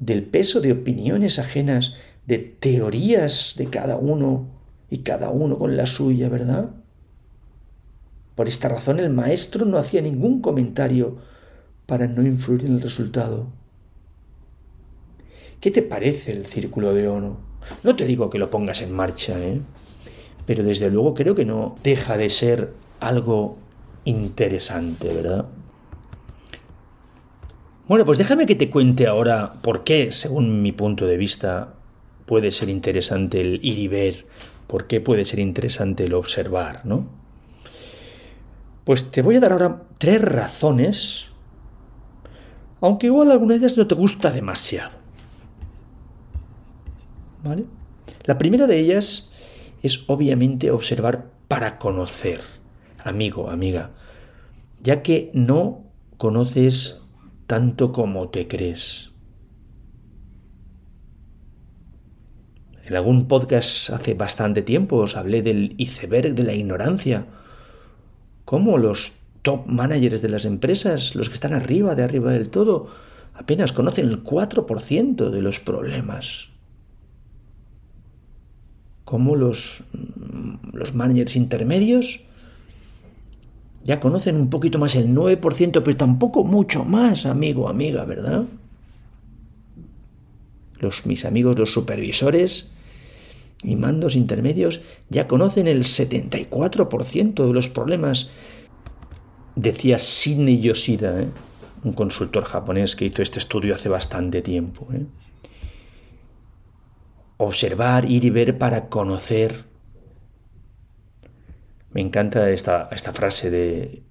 del 0.00 0.24
peso 0.24 0.60
de 0.60 0.72
opiniones 0.72 1.38
ajenas, 1.38 1.94
de 2.26 2.38
teorías 2.38 3.54
de 3.56 3.66
cada 3.66 3.96
uno 3.96 4.48
y 4.90 4.98
cada 4.98 5.30
uno 5.30 5.58
con 5.58 5.76
la 5.76 5.86
suya, 5.86 6.28
¿verdad? 6.28 6.70
Por 8.34 8.48
esta 8.48 8.68
razón 8.68 8.98
el 8.98 9.10
maestro 9.10 9.64
no 9.64 9.78
hacía 9.78 10.02
ningún 10.02 10.40
comentario 10.40 11.18
para 11.86 12.06
no 12.06 12.22
influir 12.22 12.64
en 12.64 12.74
el 12.74 12.80
resultado. 12.80 13.46
¿Qué 15.60 15.70
te 15.70 15.82
parece 15.82 16.32
el 16.32 16.46
círculo 16.46 16.94
de 16.94 17.06
Ono? 17.08 17.51
No 17.82 17.96
te 17.96 18.04
digo 18.04 18.30
que 18.30 18.38
lo 18.38 18.50
pongas 18.50 18.80
en 18.82 18.92
marcha, 18.92 19.38
¿eh? 19.38 19.60
pero 20.46 20.62
desde 20.62 20.90
luego 20.90 21.14
creo 21.14 21.34
que 21.34 21.44
no 21.44 21.76
deja 21.82 22.16
de 22.16 22.30
ser 22.30 22.72
algo 23.00 23.58
interesante, 24.04 25.12
¿verdad? 25.14 25.46
Bueno, 27.88 28.04
pues 28.04 28.18
déjame 28.18 28.46
que 28.46 28.54
te 28.54 28.70
cuente 28.70 29.06
ahora 29.06 29.54
por 29.60 29.84
qué, 29.84 30.12
según 30.12 30.62
mi 30.62 30.72
punto 30.72 31.06
de 31.06 31.16
vista, 31.16 31.74
puede 32.26 32.50
ser 32.52 32.68
interesante 32.68 33.40
el 33.40 33.60
ir 33.62 33.78
y 33.78 33.88
ver, 33.88 34.26
por 34.66 34.86
qué 34.86 35.00
puede 35.00 35.24
ser 35.24 35.40
interesante 35.40 36.04
el 36.04 36.14
observar, 36.14 36.86
¿no? 36.86 37.06
Pues 38.84 39.10
te 39.10 39.22
voy 39.22 39.36
a 39.36 39.40
dar 39.40 39.52
ahora 39.52 39.82
tres 39.98 40.22
razones, 40.22 41.26
aunque 42.80 43.06
igual 43.06 43.30
alguna 43.30 43.54
de 43.54 43.60
ellas 43.60 43.76
no 43.76 43.86
te 43.86 43.94
gusta 43.94 44.30
demasiado. 44.30 45.01
La 48.24 48.38
primera 48.38 48.66
de 48.66 48.78
ellas 48.78 49.32
es 49.82 50.08
obviamente 50.08 50.70
observar 50.70 51.30
para 51.48 51.78
conocer 51.78 52.40
amigo, 53.04 53.50
amiga, 53.50 53.90
ya 54.80 55.02
que 55.02 55.30
no 55.34 55.84
conoces 56.16 57.00
tanto 57.46 57.92
como 57.92 58.28
te 58.28 58.46
crees. 58.46 59.10
En 62.84 62.96
algún 62.96 63.26
podcast 63.26 63.90
hace 63.90 64.14
bastante 64.14 64.62
tiempo 64.62 64.96
os 64.96 65.16
hablé 65.16 65.42
del 65.42 65.74
iceberg 65.78 66.34
de 66.34 66.42
la 66.42 66.52
ignorancia. 66.52 67.26
Cómo 68.44 68.78
los 68.78 69.12
top 69.42 69.66
managers 69.66 70.22
de 70.22 70.28
las 70.28 70.44
empresas, 70.44 71.14
los 71.14 71.28
que 71.28 71.34
están 71.34 71.54
arriba 71.54 71.94
de 71.94 72.04
arriba 72.04 72.32
del 72.32 72.50
todo, 72.50 72.88
apenas 73.34 73.72
conocen 73.72 74.08
el 74.08 74.22
4% 74.22 75.30
de 75.30 75.42
los 75.42 75.58
problemas. 75.58 76.51
Cómo 79.04 79.36
los, 79.36 79.84
los 80.72 80.94
managers 80.94 81.36
intermedios 81.36 82.20
ya 83.84 84.00
conocen 84.00 84.36
un 84.36 84.48
poquito 84.48 84.78
más 84.78 84.94
el 84.94 85.08
9%, 85.08 85.82
pero 85.82 85.96
tampoco 85.96 86.44
mucho 86.44 86.84
más, 86.84 87.26
amigo, 87.26 87.68
amiga, 87.68 88.04
¿verdad? 88.04 88.44
Los, 90.78 91.06
mis 91.06 91.24
amigos, 91.24 91.58
los 91.58 91.72
supervisores 91.72 92.72
y 93.62 93.76
mandos 93.76 94.16
intermedios 94.16 94.82
ya 95.08 95.26
conocen 95.26 95.66
el 95.66 95.84
74% 95.84 97.46
de 97.46 97.52
los 97.52 97.68
problemas, 97.68 98.30
decía 99.56 99.98
Sidney 99.98 100.60
Yoshida, 100.60 101.22
¿eh? 101.22 101.28
un 101.84 101.92
consultor 101.92 102.44
japonés 102.44 102.94
que 102.96 103.06
hizo 103.06 103.22
este 103.22 103.38
estudio 103.38 103.74
hace 103.74 103.88
bastante 103.88 104.42
tiempo. 104.42 104.86
¿eh? 104.92 105.04
Observar, 107.44 108.08
ir 108.08 108.24
y 108.24 108.30
ver 108.30 108.58
para 108.58 108.88
conocer 108.88 109.72
me 111.92 112.00
encanta 112.00 112.50
esta, 112.50 112.88
esta 112.90 113.12
frase 113.12 113.50
de 113.50 114.02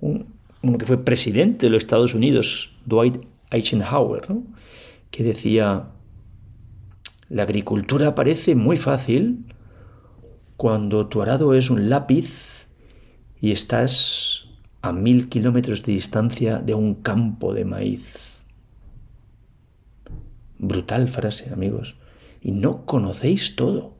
uno 0.00 0.78
que 0.78 0.86
fue 0.86 1.04
presidente 1.04 1.66
de 1.66 1.70
los 1.70 1.82
Estados 1.82 2.14
Unidos, 2.14 2.76
Dwight 2.86 3.18
Eisenhower, 3.50 4.26
que 5.10 5.24
decía, 5.24 5.88
la 7.28 7.42
agricultura 7.42 8.14
parece 8.14 8.54
muy 8.54 8.76
fácil 8.76 9.44
cuando 10.56 11.08
tu 11.08 11.20
arado 11.20 11.54
es 11.54 11.68
un 11.68 11.88
lápiz 11.88 12.66
y 13.40 13.50
estás 13.50 14.46
a 14.80 14.92
mil 14.92 15.28
kilómetros 15.28 15.82
de 15.82 15.92
distancia 15.92 16.58
de 16.58 16.74
un 16.74 16.94
campo 16.94 17.54
de 17.54 17.64
maíz. 17.64 18.44
Brutal 20.58 21.08
frase, 21.08 21.52
amigos. 21.52 21.97
Y 22.42 22.52
no 22.52 22.84
conocéis 22.84 23.56
todo. 23.56 23.94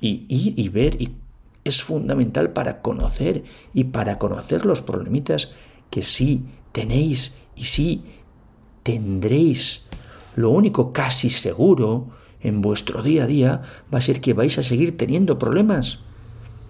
Y 0.00 0.24
ir 0.28 0.58
y 0.58 0.68
ver 0.68 1.00
y 1.00 1.16
es 1.64 1.82
fundamental 1.82 2.50
para 2.50 2.82
conocer 2.82 3.44
y 3.72 3.84
para 3.84 4.18
conocer 4.18 4.66
los 4.66 4.82
problemitas 4.82 5.52
que 5.90 6.02
sí 6.02 6.44
tenéis 6.72 7.34
y 7.54 7.64
sí 7.64 8.02
tendréis. 8.82 9.86
Lo 10.34 10.50
único 10.50 10.92
casi 10.92 11.30
seguro 11.30 12.08
en 12.40 12.62
vuestro 12.62 13.02
día 13.02 13.24
a 13.24 13.26
día 13.26 13.62
va 13.92 13.98
a 13.98 14.02
ser 14.02 14.20
que 14.20 14.34
vais 14.34 14.58
a 14.58 14.62
seguir 14.62 14.96
teniendo 14.96 15.38
problemas. 15.38 16.00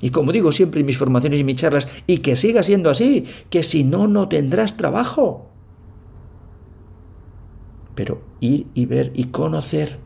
Y 0.00 0.10
como 0.10 0.32
digo 0.32 0.52
siempre 0.52 0.80
en 0.80 0.86
mis 0.86 0.98
formaciones 0.98 1.38
y 1.38 1.44
mis 1.44 1.56
charlas, 1.56 1.88
y 2.06 2.18
que 2.18 2.34
siga 2.34 2.62
siendo 2.62 2.90
así, 2.90 3.24
que 3.50 3.62
si 3.62 3.84
no, 3.84 4.08
no 4.08 4.28
tendrás 4.28 4.76
trabajo. 4.76 5.48
Pero 7.94 8.20
ir 8.40 8.66
y 8.74 8.86
ver 8.86 9.12
y 9.14 9.24
conocer 9.24 9.98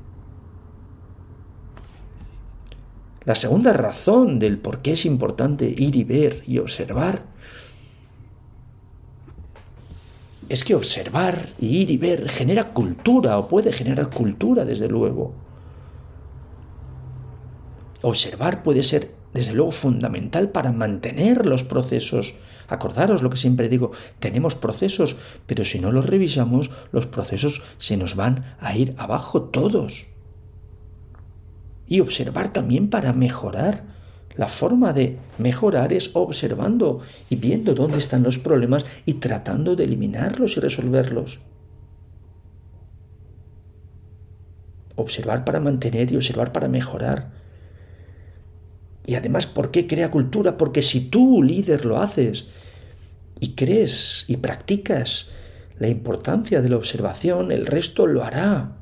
La 3.27 3.35
segunda 3.35 3.73
razón 3.73 4.39
del 4.39 4.57
por 4.57 4.83
qué 4.83 4.93
es 4.93 5.05
importante 5.05 5.67
ir 5.67 5.97
y 5.97 6.05
ver 6.05 6.45
y 6.47 6.59
observar 6.59 7.23
es 10.49 10.63
que 10.63 10.77
observar 10.77 11.49
y 11.59 11.79
ir 11.79 11.91
y 11.91 11.97
ver 11.97 12.29
genera 12.31 12.73
cultura 12.73 13.37
o 13.37 13.49
puede 13.49 13.73
generar 13.73 14.11
cultura, 14.11 14.65
desde 14.65 14.89
luego. 14.89 15.35
Observar 18.03 18.63
puede 18.63 18.85
ser 18.85 19.11
desde 19.35 19.55
luego 19.55 19.73
fundamental 19.73 20.51
para 20.51 20.71
mantener 20.71 21.47
los 21.47 21.65
procesos. 21.65 22.37
Acordaros 22.69 23.25
lo 23.25 23.31
que 23.31 23.39
siempre 23.39 23.69
digo, 23.69 23.91
tenemos 24.21 24.55
procesos, 24.55 25.17
pero 25.47 25.65
si 25.65 25.81
no 25.81 25.91
los 25.91 26.07
revisamos, 26.07 26.71
los 26.93 27.07
procesos 27.07 27.65
se 27.79 27.97
nos 27.97 28.15
van 28.15 28.55
a 28.61 28.77
ir 28.77 28.95
abajo 28.99 29.43
todos. 29.43 30.07
Y 31.87 32.01
observar 32.01 32.53
también 32.53 32.91
para 32.91 33.13
mejorar. 33.13 33.85
La 34.37 34.49
forma 34.49 34.93
de 34.93 35.19
mejorar 35.39 35.93
es 35.93 36.15
observando 36.15 37.01
y 37.31 37.37
viendo 37.37 37.75
dónde 37.75 37.99
están 37.99 38.23
los 38.23 38.39
problemas 38.39 38.85
y 39.07 39.15
tratando 39.15 39.77
de 39.77 39.85
eliminarlos 39.85 40.57
y 40.57 40.61
resolverlos. 40.61 41.41
Observar 44.95 45.45
para 45.45 45.61
mantener 45.61 46.13
y 46.13 46.17
observar 46.17 46.53
para 46.53 46.69
mejorar. 46.69 47.31
Y 49.07 49.15
además, 49.15 49.47
¿por 49.47 49.71
qué 49.71 49.87
crea 49.87 50.11
cultura? 50.11 50.57
Porque 50.57 50.83
si 50.83 51.09
tú, 51.09 51.43
líder, 51.43 51.87
lo 51.87 52.01
haces 52.01 52.49
y 53.41 53.55
crees 53.55 54.25
y 54.27 54.37
practicas 54.37 55.29
la 55.79 55.89
importancia 55.89 56.61
de 56.61 56.69
la 56.69 56.77
observación, 56.77 57.53
el 57.53 57.67
resto 57.67 58.07
lo 58.07 58.25
hará. 58.25 58.77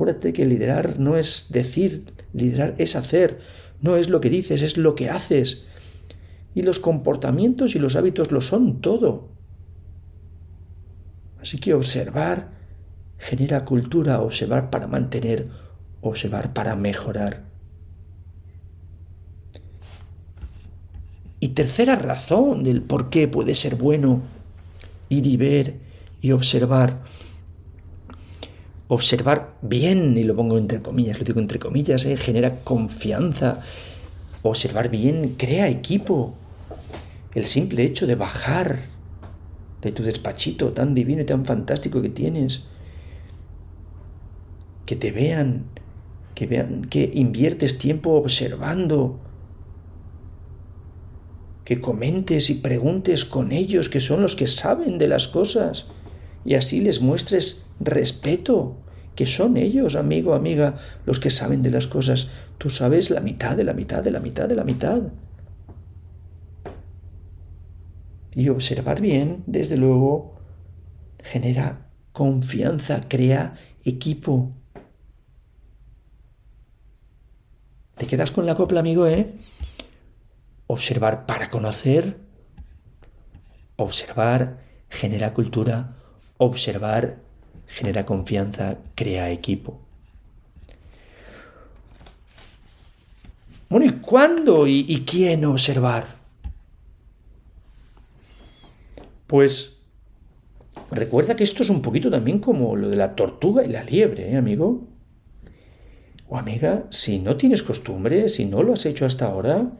Acuérdate 0.00 0.32
que 0.32 0.46
liderar 0.46 0.98
no 0.98 1.18
es 1.18 1.48
decir, 1.50 2.06
liderar 2.32 2.74
es 2.78 2.96
hacer, 2.96 3.38
no 3.82 3.96
es 3.96 4.08
lo 4.08 4.22
que 4.22 4.30
dices, 4.30 4.62
es 4.62 4.78
lo 4.78 4.94
que 4.94 5.10
haces. 5.10 5.66
Y 6.54 6.62
los 6.62 6.78
comportamientos 6.78 7.74
y 7.74 7.78
los 7.78 7.96
hábitos 7.96 8.32
lo 8.32 8.40
son 8.40 8.80
todo. 8.80 9.28
Así 11.38 11.58
que 11.58 11.74
observar 11.74 12.48
genera 13.18 13.66
cultura, 13.66 14.22
observar 14.22 14.70
para 14.70 14.86
mantener, 14.86 15.48
observar 16.00 16.54
para 16.54 16.76
mejorar. 16.76 17.44
Y 21.40 21.48
tercera 21.48 21.96
razón 21.96 22.64
del 22.64 22.80
por 22.80 23.10
qué 23.10 23.28
puede 23.28 23.54
ser 23.54 23.74
bueno 23.74 24.22
ir 25.10 25.26
y 25.26 25.36
ver 25.36 25.74
y 26.22 26.32
observar. 26.32 27.02
Observar 28.92 29.54
bien, 29.62 30.18
y 30.18 30.24
lo 30.24 30.34
pongo 30.34 30.58
entre 30.58 30.82
comillas, 30.82 31.16
lo 31.16 31.24
digo 31.24 31.38
entre 31.38 31.60
comillas, 31.60 32.04
¿eh? 32.06 32.16
genera 32.16 32.56
confianza. 32.64 33.62
Observar 34.42 34.88
bien 34.88 35.36
crea 35.38 35.68
equipo. 35.68 36.34
El 37.32 37.46
simple 37.46 37.84
hecho 37.84 38.08
de 38.08 38.16
bajar 38.16 38.80
de 39.80 39.92
tu 39.92 40.02
despachito 40.02 40.72
tan 40.72 40.92
divino 40.92 41.22
y 41.22 41.24
tan 41.24 41.44
fantástico 41.44 42.02
que 42.02 42.08
tienes. 42.08 42.64
Que 44.86 44.96
te 44.96 45.12
vean, 45.12 45.66
que 46.34 46.48
vean 46.48 46.84
que 46.84 47.12
inviertes 47.14 47.78
tiempo 47.78 48.14
observando 48.14 49.20
que 51.64 51.80
comentes 51.80 52.50
y 52.50 52.54
preguntes 52.54 53.24
con 53.24 53.52
ellos, 53.52 53.88
que 53.88 54.00
son 54.00 54.20
los 54.20 54.34
que 54.34 54.48
saben 54.48 54.98
de 54.98 55.06
las 55.06 55.28
cosas, 55.28 55.86
y 56.44 56.54
así 56.54 56.80
les 56.80 57.00
muestres 57.00 57.69
respeto, 57.80 58.76
que 59.16 59.26
son 59.26 59.56
ellos, 59.56 59.96
amigo, 59.96 60.34
amiga, 60.34 60.76
los 61.06 61.18
que 61.18 61.30
saben 61.30 61.62
de 61.62 61.70
las 61.70 61.86
cosas. 61.86 62.28
Tú 62.58 62.70
sabes 62.70 63.10
la 63.10 63.20
mitad 63.20 63.56
de 63.56 63.64
la 63.64 63.72
mitad 63.72 64.02
de 64.02 64.10
la 64.10 64.20
mitad 64.20 64.48
de 64.48 64.54
la 64.54 64.64
mitad. 64.64 65.02
Y 68.32 68.48
observar 68.48 69.00
bien, 69.00 69.42
desde 69.46 69.76
luego, 69.76 70.36
genera 71.24 71.88
confianza, 72.12 73.00
crea 73.08 73.54
equipo. 73.84 74.52
¿Te 77.96 78.06
quedas 78.06 78.30
con 78.30 78.46
la 78.46 78.54
copla, 78.54 78.80
amigo, 78.80 79.06
eh? 79.06 79.34
observar 80.70 81.26
para 81.26 81.50
conocer, 81.50 82.16
observar 83.74 84.60
genera 84.88 85.34
cultura, 85.34 85.96
observar 86.38 87.18
genera 87.74 88.04
confianza, 88.04 88.78
crea 88.94 89.30
equipo. 89.30 89.80
Bueno, 93.68 93.86
¿y 93.86 93.90
cuándo 93.90 94.66
y, 94.66 95.04
quién 95.06 95.44
observar? 95.44 96.04
Pues 99.28 99.76
recuerda 100.90 101.36
que 101.36 101.44
esto 101.44 101.62
es 101.62 101.70
un 101.70 101.80
poquito 101.80 102.10
también 102.10 102.40
como 102.40 102.74
lo 102.74 102.88
de 102.88 102.96
la 102.96 103.14
tortuga 103.14 103.64
y 103.64 103.68
la 103.68 103.84
liebre, 103.84 104.32
¿eh, 104.32 104.36
amigo? 104.36 104.88
O 106.28 106.36
amiga, 106.36 106.86
si 106.90 107.20
no 107.20 107.36
tienes 107.36 107.62
costumbre, 107.62 108.28
si 108.28 108.44
no 108.44 108.64
lo 108.64 108.72
has 108.72 108.86
hecho 108.86 109.06
hasta 109.06 109.26
ahora, 109.26 109.70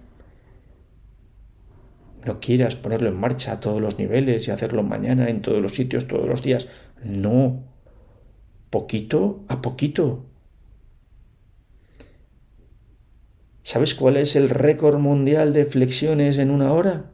no 2.24 2.38
quieras 2.38 2.76
ponerlo 2.76 3.08
en 3.08 3.16
marcha 3.16 3.52
a 3.52 3.60
todos 3.60 3.80
los 3.80 3.98
niveles 3.98 4.46
y 4.46 4.52
hacerlo 4.52 4.84
mañana 4.84 5.28
en 5.28 5.42
todos 5.42 5.60
los 5.60 5.74
sitios, 5.74 6.06
todos 6.06 6.28
los 6.28 6.42
días. 6.42 6.68
No. 7.02 7.69
Poquito 8.70 9.44
a 9.48 9.60
poquito. 9.60 10.24
¿Sabes 13.62 13.94
cuál 13.94 14.16
es 14.16 14.36
el 14.36 14.48
récord 14.48 14.98
mundial 14.98 15.52
de 15.52 15.64
flexiones 15.64 16.38
en 16.38 16.50
una 16.50 16.72
hora? 16.72 17.10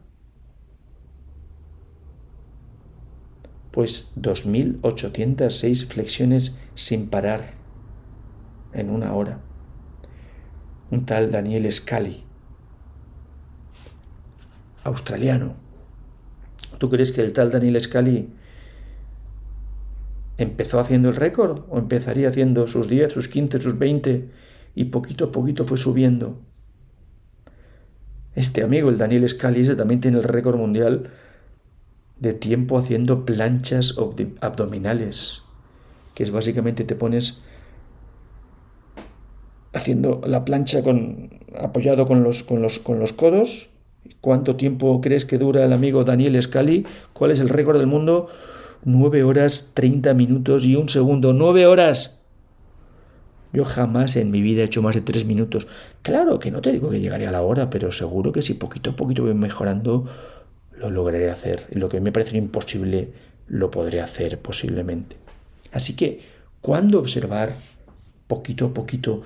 Pues 3.72 4.12
2.806 4.16 5.86
flexiones 5.86 6.58
sin 6.74 7.10
parar 7.10 7.54
en 8.72 8.90
una 8.90 9.12
hora. 9.14 9.40
Un 10.90 11.04
tal 11.04 11.30
Daniel 11.30 11.70
Scali 11.70 12.26
australiano. 14.86 15.54
¿Tú 16.78 16.88
crees 16.88 17.12
que 17.12 17.20
el 17.20 17.32
tal 17.32 17.50
Daniel 17.50 17.80
Scali 17.80 18.28
empezó 20.38 20.78
haciendo 20.78 21.08
el 21.08 21.16
récord 21.16 21.64
o 21.68 21.78
empezaría 21.78 22.28
haciendo 22.28 22.66
sus 22.68 22.88
10, 22.88 23.10
sus 23.10 23.28
15, 23.28 23.60
sus 23.60 23.78
20 23.78 24.28
y 24.74 24.84
poquito 24.86 25.26
a 25.26 25.32
poquito 25.32 25.64
fue 25.64 25.78
subiendo? 25.78 26.38
Este 28.34 28.62
amigo, 28.62 28.90
el 28.90 28.98
Daniel 28.98 29.28
Scali, 29.28 29.62
ese 29.62 29.76
también 29.76 30.00
tiene 30.00 30.18
el 30.18 30.24
récord 30.24 30.56
mundial 30.56 31.10
de 32.18 32.34
tiempo 32.34 32.78
haciendo 32.78 33.24
planchas 33.24 33.96
abdominales, 34.40 35.42
que 36.14 36.22
es 36.22 36.30
básicamente 36.30 36.84
te 36.84 36.94
pones 36.94 37.42
haciendo 39.72 40.20
la 40.26 40.44
plancha 40.44 40.82
con, 40.82 41.40
apoyado 41.58 42.06
con 42.06 42.22
los, 42.22 42.42
con 42.42 42.62
los, 42.62 42.78
con 42.78 42.98
los 42.98 43.12
codos 43.12 43.70
¿Cuánto 44.20 44.56
tiempo 44.56 45.00
crees 45.00 45.24
que 45.24 45.38
dura 45.38 45.64
el 45.64 45.72
amigo 45.72 46.04
Daniel 46.04 46.40
Scali? 46.42 46.86
¿Cuál 47.12 47.30
es 47.30 47.40
el 47.40 47.48
récord 47.48 47.78
del 47.78 47.86
mundo? 47.86 48.28
9 48.86 49.22
horas 49.24 49.72
30 49.74 50.14
minutos 50.14 50.64
y 50.64 50.76
un 50.76 50.88
segundo. 50.88 51.34
¡Nueve 51.34 51.66
horas! 51.66 52.18
Yo 53.52 53.64
jamás 53.64 54.16
en 54.16 54.30
mi 54.30 54.40
vida 54.40 54.62
he 54.62 54.64
hecho 54.64 54.80
más 54.80 54.94
de 54.94 55.02
tres 55.02 55.26
minutos. 55.26 55.66
Claro 56.02 56.38
que 56.38 56.50
no 56.50 56.62
te 56.62 56.72
digo 56.72 56.88
que 56.88 57.00
llegaré 57.00 57.26
a 57.26 57.32
la 57.32 57.42
hora, 57.42 57.68
pero 57.68 57.92
seguro 57.92 58.32
que 58.32 58.42
si 58.42 58.54
poquito 58.54 58.90
a 58.90 58.96
poquito 58.96 59.22
voy 59.22 59.34
mejorando, 59.34 60.06
lo 60.78 60.90
lograré 60.90 61.30
hacer. 61.30 61.66
Y 61.70 61.78
lo 61.78 61.88
que 61.88 62.00
me 62.00 62.12
parece 62.12 62.38
imposible, 62.38 63.10
lo 63.48 63.70
podré 63.70 64.00
hacer 64.00 64.38
posiblemente. 64.38 65.16
Así 65.72 65.94
que, 65.96 66.20
¿cuándo 66.62 66.98
observar 66.98 67.52
poquito 68.26 68.66
a 68.66 68.74
poquito 68.74 69.22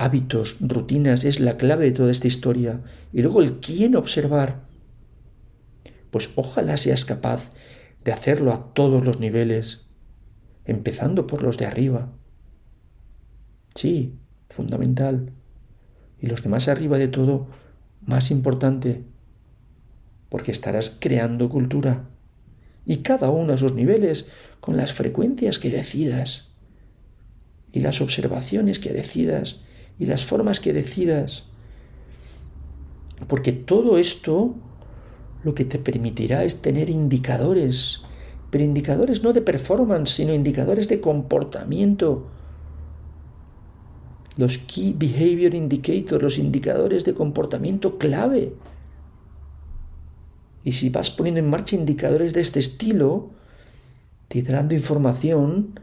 hábitos, 0.00 0.56
rutinas, 0.60 1.24
es 1.24 1.40
la 1.40 1.58
clave 1.58 1.84
de 1.84 1.92
toda 1.92 2.10
esta 2.10 2.26
historia. 2.26 2.80
Y 3.12 3.20
luego 3.20 3.42
el 3.42 3.60
quién 3.60 3.96
observar. 3.96 4.60
Pues 6.10 6.30
ojalá 6.36 6.78
seas 6.78 7.04
capaz 7.04 7.50
de 8.04 8.12
hacerlo 8.12 8.52
a 8.52 8.72
todos 8.72 9.04
los 9.04 9.20
niveles, 9.20 9.86
empezando 10.64 11.26
por 11.26 11.42
los 11.42 11.58
de 11.58 11.66
arriba. 11.66 12.12
Sí, 13.74 14.18
fundamental. 14.48 15.32
Y 16.20 16.26
los 16.26 16.42
de 16.42 16.48
más 16.48 16.68
arriba 16.68 16.98
de 16.98 17.08
todo, 17.08 17.46
más 18.04 18.30
importante, 18.30 19.04
porque 20.28 20.52
estarás 20.52 20.96
creando 20.98 21.48
cultura. 21.48 22.08
Y 22.86 22.98
cada 22.98 23.30
uno 23.30 23.52
a 23.52 23.56
sus 23.56 23.74
niveles, 23.74 24.28
con 24.60 24.76
las 24.76 24.92
frecuencias 24.92 25.58
que 25.58 25.70
decidas 25.70 26.48
y 27.72 27.80
las 27.80 28.00
observaciones 28.00 28.78
que 28.78 28.92
decidas 28.92 29.58
y 29.98 30.06
las 30.06 30.24
formas 30.24 30.60
que 30.60 30.72
decidas. 30.72 31.44
Porque 33.28 33.52
todo 33.52 33.98
esto 33.98 34.56
lo 35.42 35.54
que 35.54 35.64
te 35.64 35.78
permitirá 35.78 36.44
es 36.44 36.60
tener 36.60 36.90
indicadores, 36.90 38.02
pero 38.50 38.64
indicadores 38.64 39.22
no 39.22 39.32
de 39.32 39.40
performance, 39.40 40.10
sino 40.10 40.34
indicadores 40.34 40.88
de 40.88 41.00
comportamiento. 41.00 42.26
Los 44.36 44.58
Key 44.58 44.94
Behavior 44.98 45.54
Indicators, 45.54 46.22
los 46.22 46.38
indicadores 46.38 47.04
de 47.04 47.14
comportamiento 47.14 47.98
clave. 47.98 48.54
Y 50.62 50.72
si 50.72 50.90
vas 50.90 51.10
poniendo 51.10 51.40
en 51.40 51.48
marcha 51.48 51.76
indicadores 51.76 52.32
de 52.32 52.40
este 52.40 52.60
estilo, 52.60 53.30
te 54.28 54.42
dando 54.42 54.74
información 54.74 55.80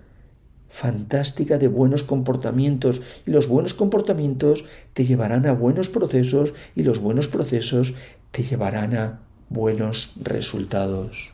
fantástica 0.70 1.58
de 1.58 1.68
buenos 1.68 2.04
comportamientos 2.04 3.02
y 3.26 3.32
los 3.32 3.48
buenos 3.48 3.74
comportamientos 3.74 4.66
te 4.94 5.06
llevarán 5.06 5.46
a 5.46 5.54
buenos 5.54 5.90
procesos 5.90 6.54
y 6.76 6.84
los 6.84 7.00
buenos 7.00 7.28
procesos 7.28 7.96
te 8.32 8.44
llevarán 8.44 8.96
a 8.96 9.27
buenos 9.50 10.12
resultados. 10.16 11.32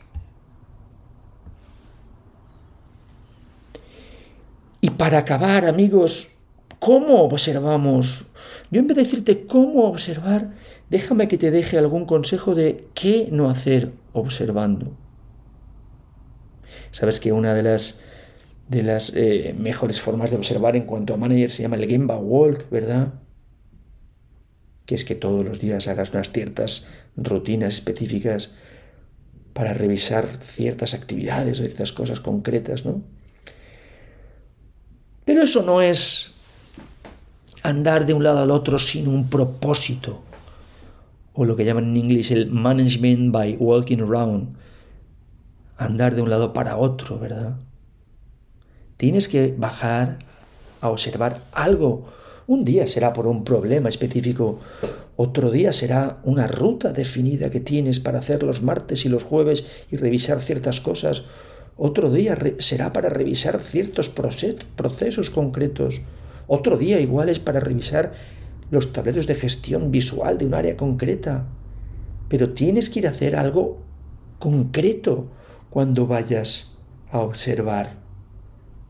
Y 4.81 4.89
para 4.89 5.19
acabar, 5.19 5.65
amigos, 5.65 6.29
¿cómo 6.79 7.23
observamos? 7.23 8.25
Yo 8.69 8.81
en 8.81 8.87
vez 8.87 8.97
de 8.97 9.03
decirte 9.03 9.45
cómo 9.47 9.85
observar, 9.85 10.51
déjame 10.89 11.27
que 11.27 11.37
te 11.37 11.51
deje 11.51 11.77
algún 11.77 12.05
consejo 12.05 12.53
de 12.53 12.87
qué 12.93 13.29
no 13.31 13.49
hacer 13.49 13.93
observando. 14.11 14.91
Sabes 16.91 17.19
que 17.19 17.31
una 17.31 17.53
de 17.53 17.63
las, 17.63 18.01
de 18.67 18.83
las 18.83 19.13
eh, 19.15 19.55
mejores 19.57 20.01
formas 20.01 20.31
de 20.31 20.37
observar 20.37 20.75
en 20.75 20.83
cuanto 20.83 21.13
a 21.13 21.17
manager 21.17 21.49
se 21.49 21.63
llama 21.63 21.77
el 21.77 21.87
Gemba 21.87 22.17
Walk, 22.17 22.69
¿verdad? 22.69 23.13
Que 24.85 24.95
es 24.95 25.05
que 25.05 25.15
todos 25.15 25.45
los 25.45 25.59
días 25.59 25.87
hagas 25.87 26.11
unas 26.11 26.31
ciertas 26.31 26.87
rutinas 27.15 27.75
específicas 27.75 28.53
para 29.53 29.73
revisar 29.73 30.27
ciertas 30.41 30.93
actividades 30.93 31.59
o 31.59 31.63
ciertas 31.63 31.91
cosas 31.91 32.19
concretas, 32.19 32.85
¿no? 32.85 33.01
Pero 35.25 35.43
eso 35.43 35.63
no 35.63 35.81
es 35.81 36.31
andar 37.61 38.05
de 38.05 38.13
un 38.13 38.23
lado 38.23 38.39
al 38.39 38.51
otro 38.51 38.77
sin 38.77 39.07
un 39.07 39.29
propósito, 39.29 40.21
o 41.33 41.45
lo 41.45 41.55
que 41.55 41.65
llaman 41.65 41.85
en 41.89 41.97
inglés 41.97 42.29
el 42.31 42.47
management 42.47 43.31
by 43.31 43.55
walking 43.57 43.99
around, 43.99 44.57
andar 45.77 46.15
de 46.15 46.21
un 46.21 46.29
lado 46.29 46.51
para 46.51 46.77
otro, 46.77 47.19
¿verdad? 47.19 47.55
Tienes 48.97 49.27
que 49.27 49.53
bajar 49.57 50.19
a 50.81 50.89
observar 50.89 51.41
algo. 51.53 52.11
Un 52.45 52.65
día 52.65 52.87
será 52.87 53.13
por 53.13 53.27
un 53.27 53.43
problema 53.43 53.89
específico, 53.89 54.59
otro 55.15 55.51
día 55.51 55.71
será 55.71 56.19
una 56.23 56.47
ruta 56.47 56.91
definida 56.91 57.49
que 57.49 57.59
tienes 57.59 57.99
para 57.99 58.19
hacer 58.19 58.43
los 58.43 58.61
martes 58.61 59.05
y 59.05 59.09
los 59.09 59.23
jueves 59.23 59.65
y 59.91 59.95
revisar 59.95 60.41
ciertas 60.41 60.81
cosas, 60.81 61.23
otro 61.75 62.11
día 62.11 62.37
será 62.59 62.93
para 62.93 63.09
revisar 63.09 63.61
ciertos 63.61 64.09
procesos 64.09 65.29
concretos. 65.29 66.01
Otro 66.47 66.77
día 66.77 66.99
igual 66.99 67.29
es 67.29 67.39
para 67.39 67.59
revisar 67.59 68.13
los 68.69 68.93
tableros 68.93 69.27
de 69.27 69.35
gestión 69.35 69.89
visual 69.91 70.37
de 70.37 70.45
un 70.45 70.53
área 70.53 70.77
concreta. 70.77 71.45
Pero 72.29 72.51
tienes 72.51 72.89
que 72.89 72.99
ir 72.99 73.07
a 73.07 73.09
hacer 73.09 73.35
algo 73.35 73.79
concreto 74.39 75.29
cuando 75.69 76.05
vayas 76.05 76.73
a 77.11 77.19
observar. 77.19 77.95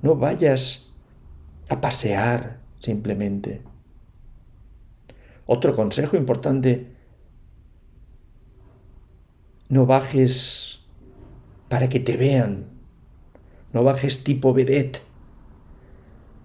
No 0.01 0.15
vayas 0.15 0.89
a 1.69 1.79
pasear 1.79 2.59
simplemente. 2.83 3.61
Otro 5.45 5.73
consejo 5.73 6.17
importante, 6.17 6.91
no 9.69 9.85
bajes 9.85 10.81
para 11.69 11.87
que 11.87 12.01
te 12.01 12.17
vean, 12.17 12.65
no 13.71 13.83
bajes 13.83 14.23
tipo 14.23 14.53
vedette. 14.53 14.99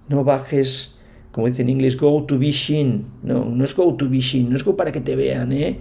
No 0.08 0.24
bajes, 0.24 0.96
como 1.32 1.48
dice 1.48 1.62
en 1.62 1.68
inglés, 1.68 1.98
go 1.98 2.24
to 2.24 2.38
be 2.38 2.52
seen. 2.52 3.06
No, 3.22 3.44
no 3.44 3.64
es 3.64 3.74
go 3.74 3.94
to 3.94 4.08
be 4.08 4.22
seen, 4.22 4.48
no 4.48 4.56
es 4.56 4.64
go 4.64 4.76
para 4.76 4.92
que 4.92 5.00
te 5.00 5.16
vean, 5.16 5.52
¿eh? 5.52 5.80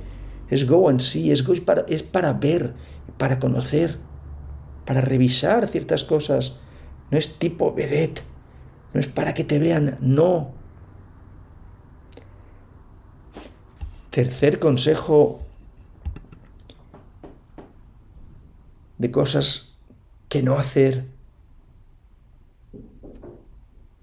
Es 0.50 0.66
go 0.66 0.90
and 0.90 1.00
see, 1.00 1.32
es, 1.32 1.46
go 1.46 1.54
para, 1.64 1.86
es 1.88 2.04
para 2.04 2.34
ver, 2.34 2.74
para 3.18 3.40
conocer, 3.40 3.98
para 4.86 5.02
revisar 5.02 5.68
ciertas 5.68 6.04
cosas. 6.04 6.58
No 7.12 7.18
es 7.18 7.40
tipo 7.40 7.74
vedette, 7.74 8.24
no 8.94 9.00
es 9.00 9.08
para 9.08 9.34
que 9.34 9.44
te 9.44 9.60
vean, 9.60 9.98
no. 10.02 10.52
Tercer 14.10 14.60
consejo 14.60 15.42
de 18.98 19.12
cosas 19.12 19.76
que 20.30 20.42
no 20.42 20.58
hacer 20.58 21.06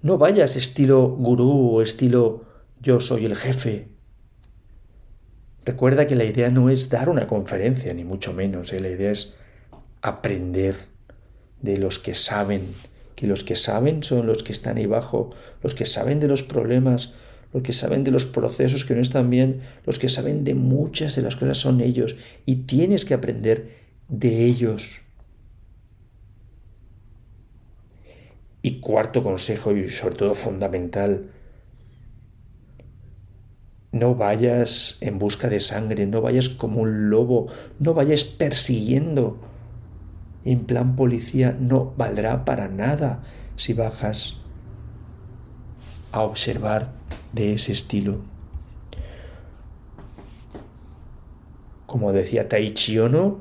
no 0.04 0.18
vayas 0.18 0.54
estilo 0.56 1.08
gurú 1.08 1.76
o 1.76 1.80
estilo 1.80 2.44
yo 2.78 3.00
soy 3.00 3.24
el 3.24 3.36
jefe. 3.36 3.88
Recuerda 5.64 6.06
que 6.06 6.14
la 6.14 6.24
idea 6.24 6.50
no 6.50 6.68
es 6.68 6.90
dar 6.90 7.08
una 7.08 7.26
conferencia, 7.26 7.94
ni 7.94 8.04
mucho 8.04 8.34
menos. 8.34 8.70
¿eh? 8.74 8.80
La 8.80 8.90
idea 8.90 9.10
es 9.10 9.34
aprender 10.02 10.76
de 11.62 11.78
los 11.78 11.98
que 11.98 12.12
saben, 12.12 12.66
que 13.14 13.26
los 13.26 13.44
que 13.44 13.54
saben 13.54 14.02
son 14.02 14.26
los 14.26 14.42
que 14.42 14.52
están 14.52 14.76
ahí 14.76 14.84
abajo, 14.84 15.30
los 15.62 15.74
que 15.74 15.86
saben 15.86 16.20
de 16.20 16.28
los 16.28 16.42
problemas, 16.42 17.12
los 17.52 17.62
que 17.62 17.72
saben 17.72 18.02
de 18.02 18.10
los 18.10 18.26
procesos 18.26 18.84
que 18.84 18.94
no 18.94 19.00
están 19.00 19.30
bien, 19.30 19.60
los 19.86 19.98
que 19.98 20.08
saben 20.08 20.44
de 20.44 20.54
muchas 20.54 21.14
de 21.14 21.22
las 21.22 21.36
cosas 21.36 21.58
son 21.58 21.80
ellos 21.80 22.16
y 22.46 22.56
tienes 22.66 23.04
que 23.04 23.14
aprender 23.14 23.68
de 24.08 24.44
ellos. 24.44 25.02
Y 28.62 28.80
cuarto 28.80 29.22
consejo 29.22 29.72
y 29.72 29.88
sobre 29.90 30.16
todo 30.16 30.34
fundamental, 30.34 31.30
no 33.92 34.16
vayas 34.16 34.98
en 35.00 35.20
busca 35.20 35.48
de 35.48 35.60
sangre, 35.60 36.06
no 36.06 36.20
vayas 36.20 36.48
como 36.48 36.80
un 36.80 37.10
lobo, 37.10 37.46
no 37.78 37.94
vayas 37.94 38.24
persiguiendo. 38.24 39.38
En 40.44 40.64
plan 40.64 40.94
policía 40.96 41.56
no 41.58 41.92
valdrá 41.96 42.44
para 42.44 42.68
nada 42.68 43.22
si 43.56 43.72
bajas 43.72 44.36
a 46.12 46.20
observar 46.22 46.92
de 47.32 47.54
ese 47.54 47.72
estilo. 47.72 48.18
Como 51.86 52.12
decía 52.12 52.48
Taichi 52.48 52.98
Ono, 52.98 53.38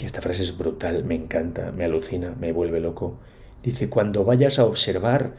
esta 0.00 0.20
frase 0.20 0.42
es 0.42 0.56
brutal, 0.56 1.04
me 1.04 1.14
encanta, 1.14 1.72
me 1.72 1.84
alucina, 1.84 2.34
me 2.38 2.52
vuelve 2.52 2.80
loco. 2.80 3.18
Dice, 3.62 3.88
cuando 3.88 4.24
vayas 4.24 4.58
a 4.58 4.64
observar 4.64 5.36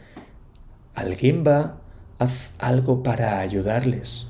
al 0.94 1.14
Gemba, 1.14 1.80
haz 2.18 2.52
algo 2.58 3.02
para 3.02 3.40
ayudarles. 3.40 4.26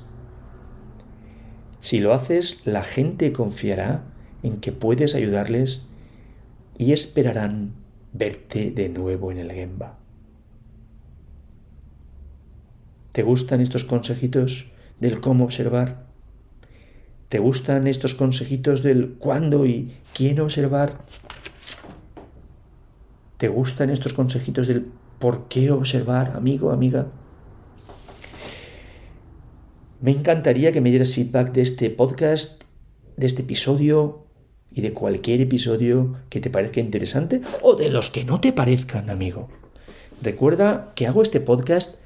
Si 1.81 1.99
lo 1.99 2.13
haces, 2.13 2.65
la 2.65 2.83
gente 2.83 3.33
confiará 3.33 4.03
en 4.43 4.57
que 4.57 4.71
puedes 4.71 5.15
ayudarles 5.15 5.81
y 6.77 6.93
esperarán 6.93 7.73
verte 8.13 8.71
de 8.71 8.89
nuevo 8.89 9.31
en 9.31 9.37
el 9.37 9.51
Gemba. 9.51 9.97
¿Te 13.11 13.23
gustan 13.23 13.61
estos 13.61 13.83
consejitos 13.83 14.71
del 14.99 15.19
cómo 15.19 15.43
observar? 15.43 16.05
¿Te 17.29 17.39
gustan 17.39 17.87
estos 17.87 18.13
consejitos 18.13 18.83
del 18.83 19.13
cuándo 19.13 19.65
y 19.65 19.93
quién 20.13 20.39
observar? 20.39 21.05
¿Te 23.37 23.47
gustan 23.47 23.89
estos 23.89 24.13
consejitos 24.13 24.67
del 24.67 24.87
por 25.19 25.47
qué 25.47 25.71
observar, 25.71 26.33
amigo, 26.35 26.71
amiga? 26.71 27.07
Me 30.01 30.11
encantaría 30.11 30.71
que 30.71 30.81
me 30.81 30.89
dieras 30.89 31.13
feedback 31.13 31.51
de 31.51 31.61
este 31.61 31.89
podcast, 31.89 32.63
de 33.17 33.27
este 33.27 33.43
episodio 33.43 34.20
y 34.73 34.81
de 34.81 34.93
cualquier 34.93 35.41
episodio 35.41 36.17
que 36.29 36.39
te 36.39 36.49
parezca 36.49 36.79
interesante 36.79 37.41
o 37.61 37.75
de 37.75 37.89
los 37.89 38.09
que 38.09 38.23
no 38.23 38.39
te 38.39 38.53
parezcan, 38.53 39.09
amigo. 39.09 39.49
Recuerda 40.21 40.91
que 40.95 41.07
hago 41.07 41.21
este 41.21 41.39
podcast 41.39 41.99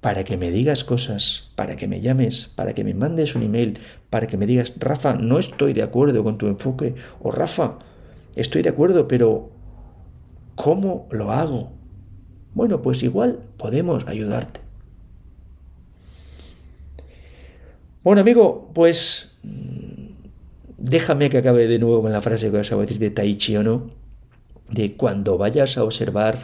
para 0.00 0.24
que 0.24 0.36
me 0.36 0.50
digas 0.50 0.84
cosas, 0.84 1.50
para 1.54 1.76
que 1.76 1.88
me 1.88 2.00
llames, 2.00 2.52
para 2.54 2.74
que 2.74 2.84
me 2.84 2.92
mandes 2.92 3.34
un 3.34 3.42
email, 3.42 3.78
para 4.10 4.26
que 4.26 4.36
me 4.36 4.46
digas, 4.46 4.74
Rafa, 4.78 5.14
no 5.14 5.38
estoy 5.38 5.72
de 5.72 5.82
acuerdo 5.82 6.22
con 6.22 6.36
tu 6.36 6.46
enfoque, 6.46 6.94
o 7.22 7.30
Rafa, 7.30 7.78
estoy 8.36 8.62
de 8.62 8.68
acuerdo, 8.68 9.08
pero 9.08 9.54
¿Cómo 10.54 11.08
lo 11.10 11.32
hago? 11.32 11.72
Bueno, 12.54 12.80
pues 12.80 13.02
igual 13.02 13.40
podemos 13.56 14.06
ayudarte. 14.06 14.60
Bueno, 18.04 18.20
amigo, 18.20 18.70
pues 18.74 19.32
déjame 20.84 21.30
que 21.30 21.38
acabe 21.38 21.66
de 21.66 21.78
nuevo 21.78 22.02
con 22.02 22.12
la 22.12 22.20
frase 22.20 22.50
que 22.50 22.58
vas 22.58 22.70
a 22.70 22.76
decir 22.76 22.98
de 22.98 23.10
Taichi 23.10 23.54
no, 23.54 23.90
de 24.68 24.96
cuando 24.96 25.38
vayas 25.38 25.78
a 25.78 25.84
observar, 25.84 26.38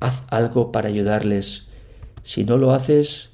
haz 0.00 0.24
algo 0.30 0.72
para 0.72 0.88
ayudarles. 0.88 1.68
Si 2.24 2.44
no 2.44 2.56
lo 2.56 2.72
haces, 2.72 3.30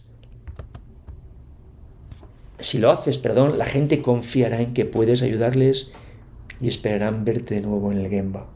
si 2.59 2.79
lo 2.79 2.91
haces, 2.91 3.17
perdón, 3.17 3.59
la 3.59 3.65
gente 3.65 4.03
confiará 4.03 4.61
en 4.61 4.75
que 4.75 4.85
puedes 4.85 5.23
ayudarles 5.23 5.93
y 6.61 6.69
esperarán 6.69 7.25
verte 7.25 7.55
de 7.55 7.63
nuevo 7.63 7.91
en 7.91 7.99
el 7.99 8.11
Gemba. 8.11 8.49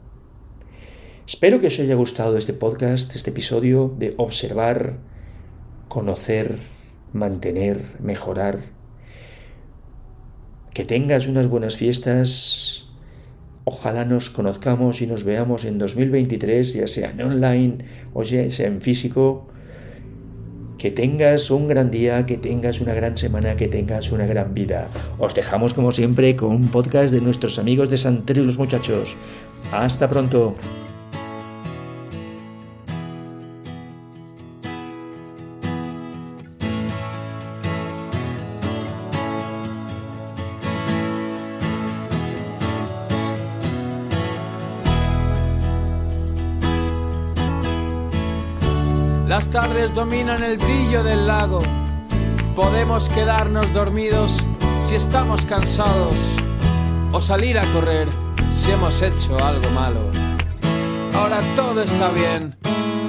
Espero 1.27 1.59
que 1.59 1.67
os 1.67 1.79
haya 1.79 1.95
gustado 1.95 2.37
este 2.37 2.53
podcast, 2.53 3.15
este 3.15 3.31
episodio 3.31 3.93
de 3.97 4.13
observar, 4.17 4.97
conocer, 5.87 6.57
mantener, 7.13 7.81
mejorar. 7.99 8.80
Que 10.73 10.85
tengas 10.85 11.27
unas 11.27 11.47
buenas 11.47 11.75
fiestas 11.75 12.81
Ojalá 13.63 14.05
nos 14.05 14.31
conozcamos 14.31 15.01
y 15.01 15.07
nos 15.07 15.23
veamos 15.23 15.65
en 15.65 15.77
2023, 15.77 16.73
ya 16.73 16.87
sea 16.87 17.11
en 17.11 17.21
online 17.21 17.85
o 18.13 18.23
ya 18.23 18.49
sea 18.49 18.67
en 18.67 18.81
físico. 18.81 19.47
Que 20.79 20.89
tengas 20.89 21.51
un 21.51 21.67
gran 21.67 21.91
día, 21.91 22.25
que 22.25 22.37
tengas 22.37 22.81
una 22.81 22.95
gran 22.95 23.15
semana, 23.17 23.55
que 23.55 23.67
tengas 23.67 24.11
una 24.11 24.25
gran 24.25 24.55
vida. 24.55 24.87
Os 25.19 25.35
dejamos 25.35 25.75
como 25.75 25.91
siempre 25.91 26.35
con 26.35 26.49
un 26.49 26.69
podcast 26.69 27.13
de 27.13 27.21
nuestros 27.21 27.59
amigos 27.59 27.91
de 27.91 27.97
Santerio 27.97 28.41
y 28.41 28.47
los 28.47 28.57
muchachos. 28.57 29.15
Hasta 29.71 30.09
pronto. 30.09 30.55
Dominan 49.89 50.43
el 50.43 50.57
brillo 50.59 51.03
del 51.03 51.25
lago. 51.25 51.59
Podemos 52.55 53.09
quedarnos 53.09 53.73
dormidos 53.73 54.37
si 54.83 54.93
estamos 54.93 55.43
cansados 55.45 56.13
o 57.11 57.19
salir 57.19 57.57
a 57.57 57.65
correr 57.73 58.07
si 58.51 58.69
hemos 58.69 59.01
hecho 59.01 59.43
algo 59.43 59.67
malo. 59.71 60.01
Ahora 61.15 61.39
todo 61.55 61.81
está 61.81 62.09
bien. 62.11 62.55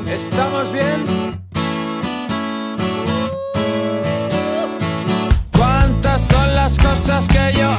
¿Estamos 0.08 0.72
bien? 0.72 1.04
¿Cuántas 5.52 6.22
son 6.22 6.54
las 6.54 6.78
cosas 6.78 7.28
que 7.28 7.52
yo 7.52 7.70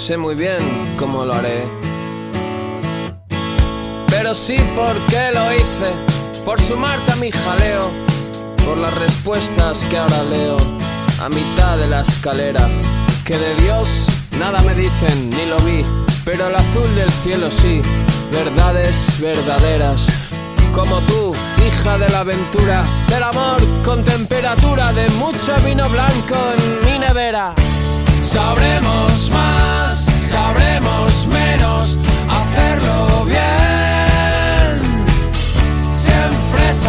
sé 0.00 0.16
muy 0.16 0.34
bien 0.34 0.96
cómo 0.96 1.26
lo 1.26 1.34
haré. 1.34 1.62
Pero 4.08 4.34
sí 4.34 4.56
porque 4.74 5.30
lo 5.34 5.52
hice. 5.52 5.90
Por 6.42 6.58
sumarte 6.60 7.12
a 7.12 7.16
mi 7.16 7.30
jaleo. 7.30 7.90
Por 8.64 8.78
las 8.78 8.94
respuestas 8.94 9.84
que 9.90 9.98
ahora 9.98 10.22
leo. 10.24 10.56
A 11.22 11.28
mitad 11.28 11.76
de 11.76 11.88
la 11.88 12.00
escalera. 12.00 12.66
Que 13.26 13.36
de 13.36 13.54
Dios 13.56 14.06
nada 14.38 14.62
me 14.62 14.74
dicen 14.74 15.28
ni 15.30 15.44
lo 15.46 15.58
vi. 15.58 15.84
Pero 16.24 16.46
el 16.46 16.56
azul 16.56 16.94
del 16.94 17.10
cielo 17.22 17.50
sí. 17.50 17.82
Verdades 18.32 19.20
verdaderas. 19.20 20.06
Como 20.72 20.98
tú, 21.00 21.34
hija 21.66 21.98
de 21.98 22.08
la 22.08 22.20
aventura. 22.20 22.84
Del 23.08 23.22
amor 23.22 23.60
con 23.84 24.02
temperatura. 24.02 24.94
De 24.94 25.10
mucho 25.10 25.54
vino 25.66 25.88
blanco 25.90 26.36
en 26.56 26.90
mi 26.90 26.98
nevera. 26.98 27.54
Sabremos 28.32 29.28
más, 29.32 30.04
sabremos 30.04 31.26
menos, 31.26 31.98
hacerlo 32.28 33.24
bien. 33.24 35.04
Siempre 35.90 36.70
es 36.70 36.86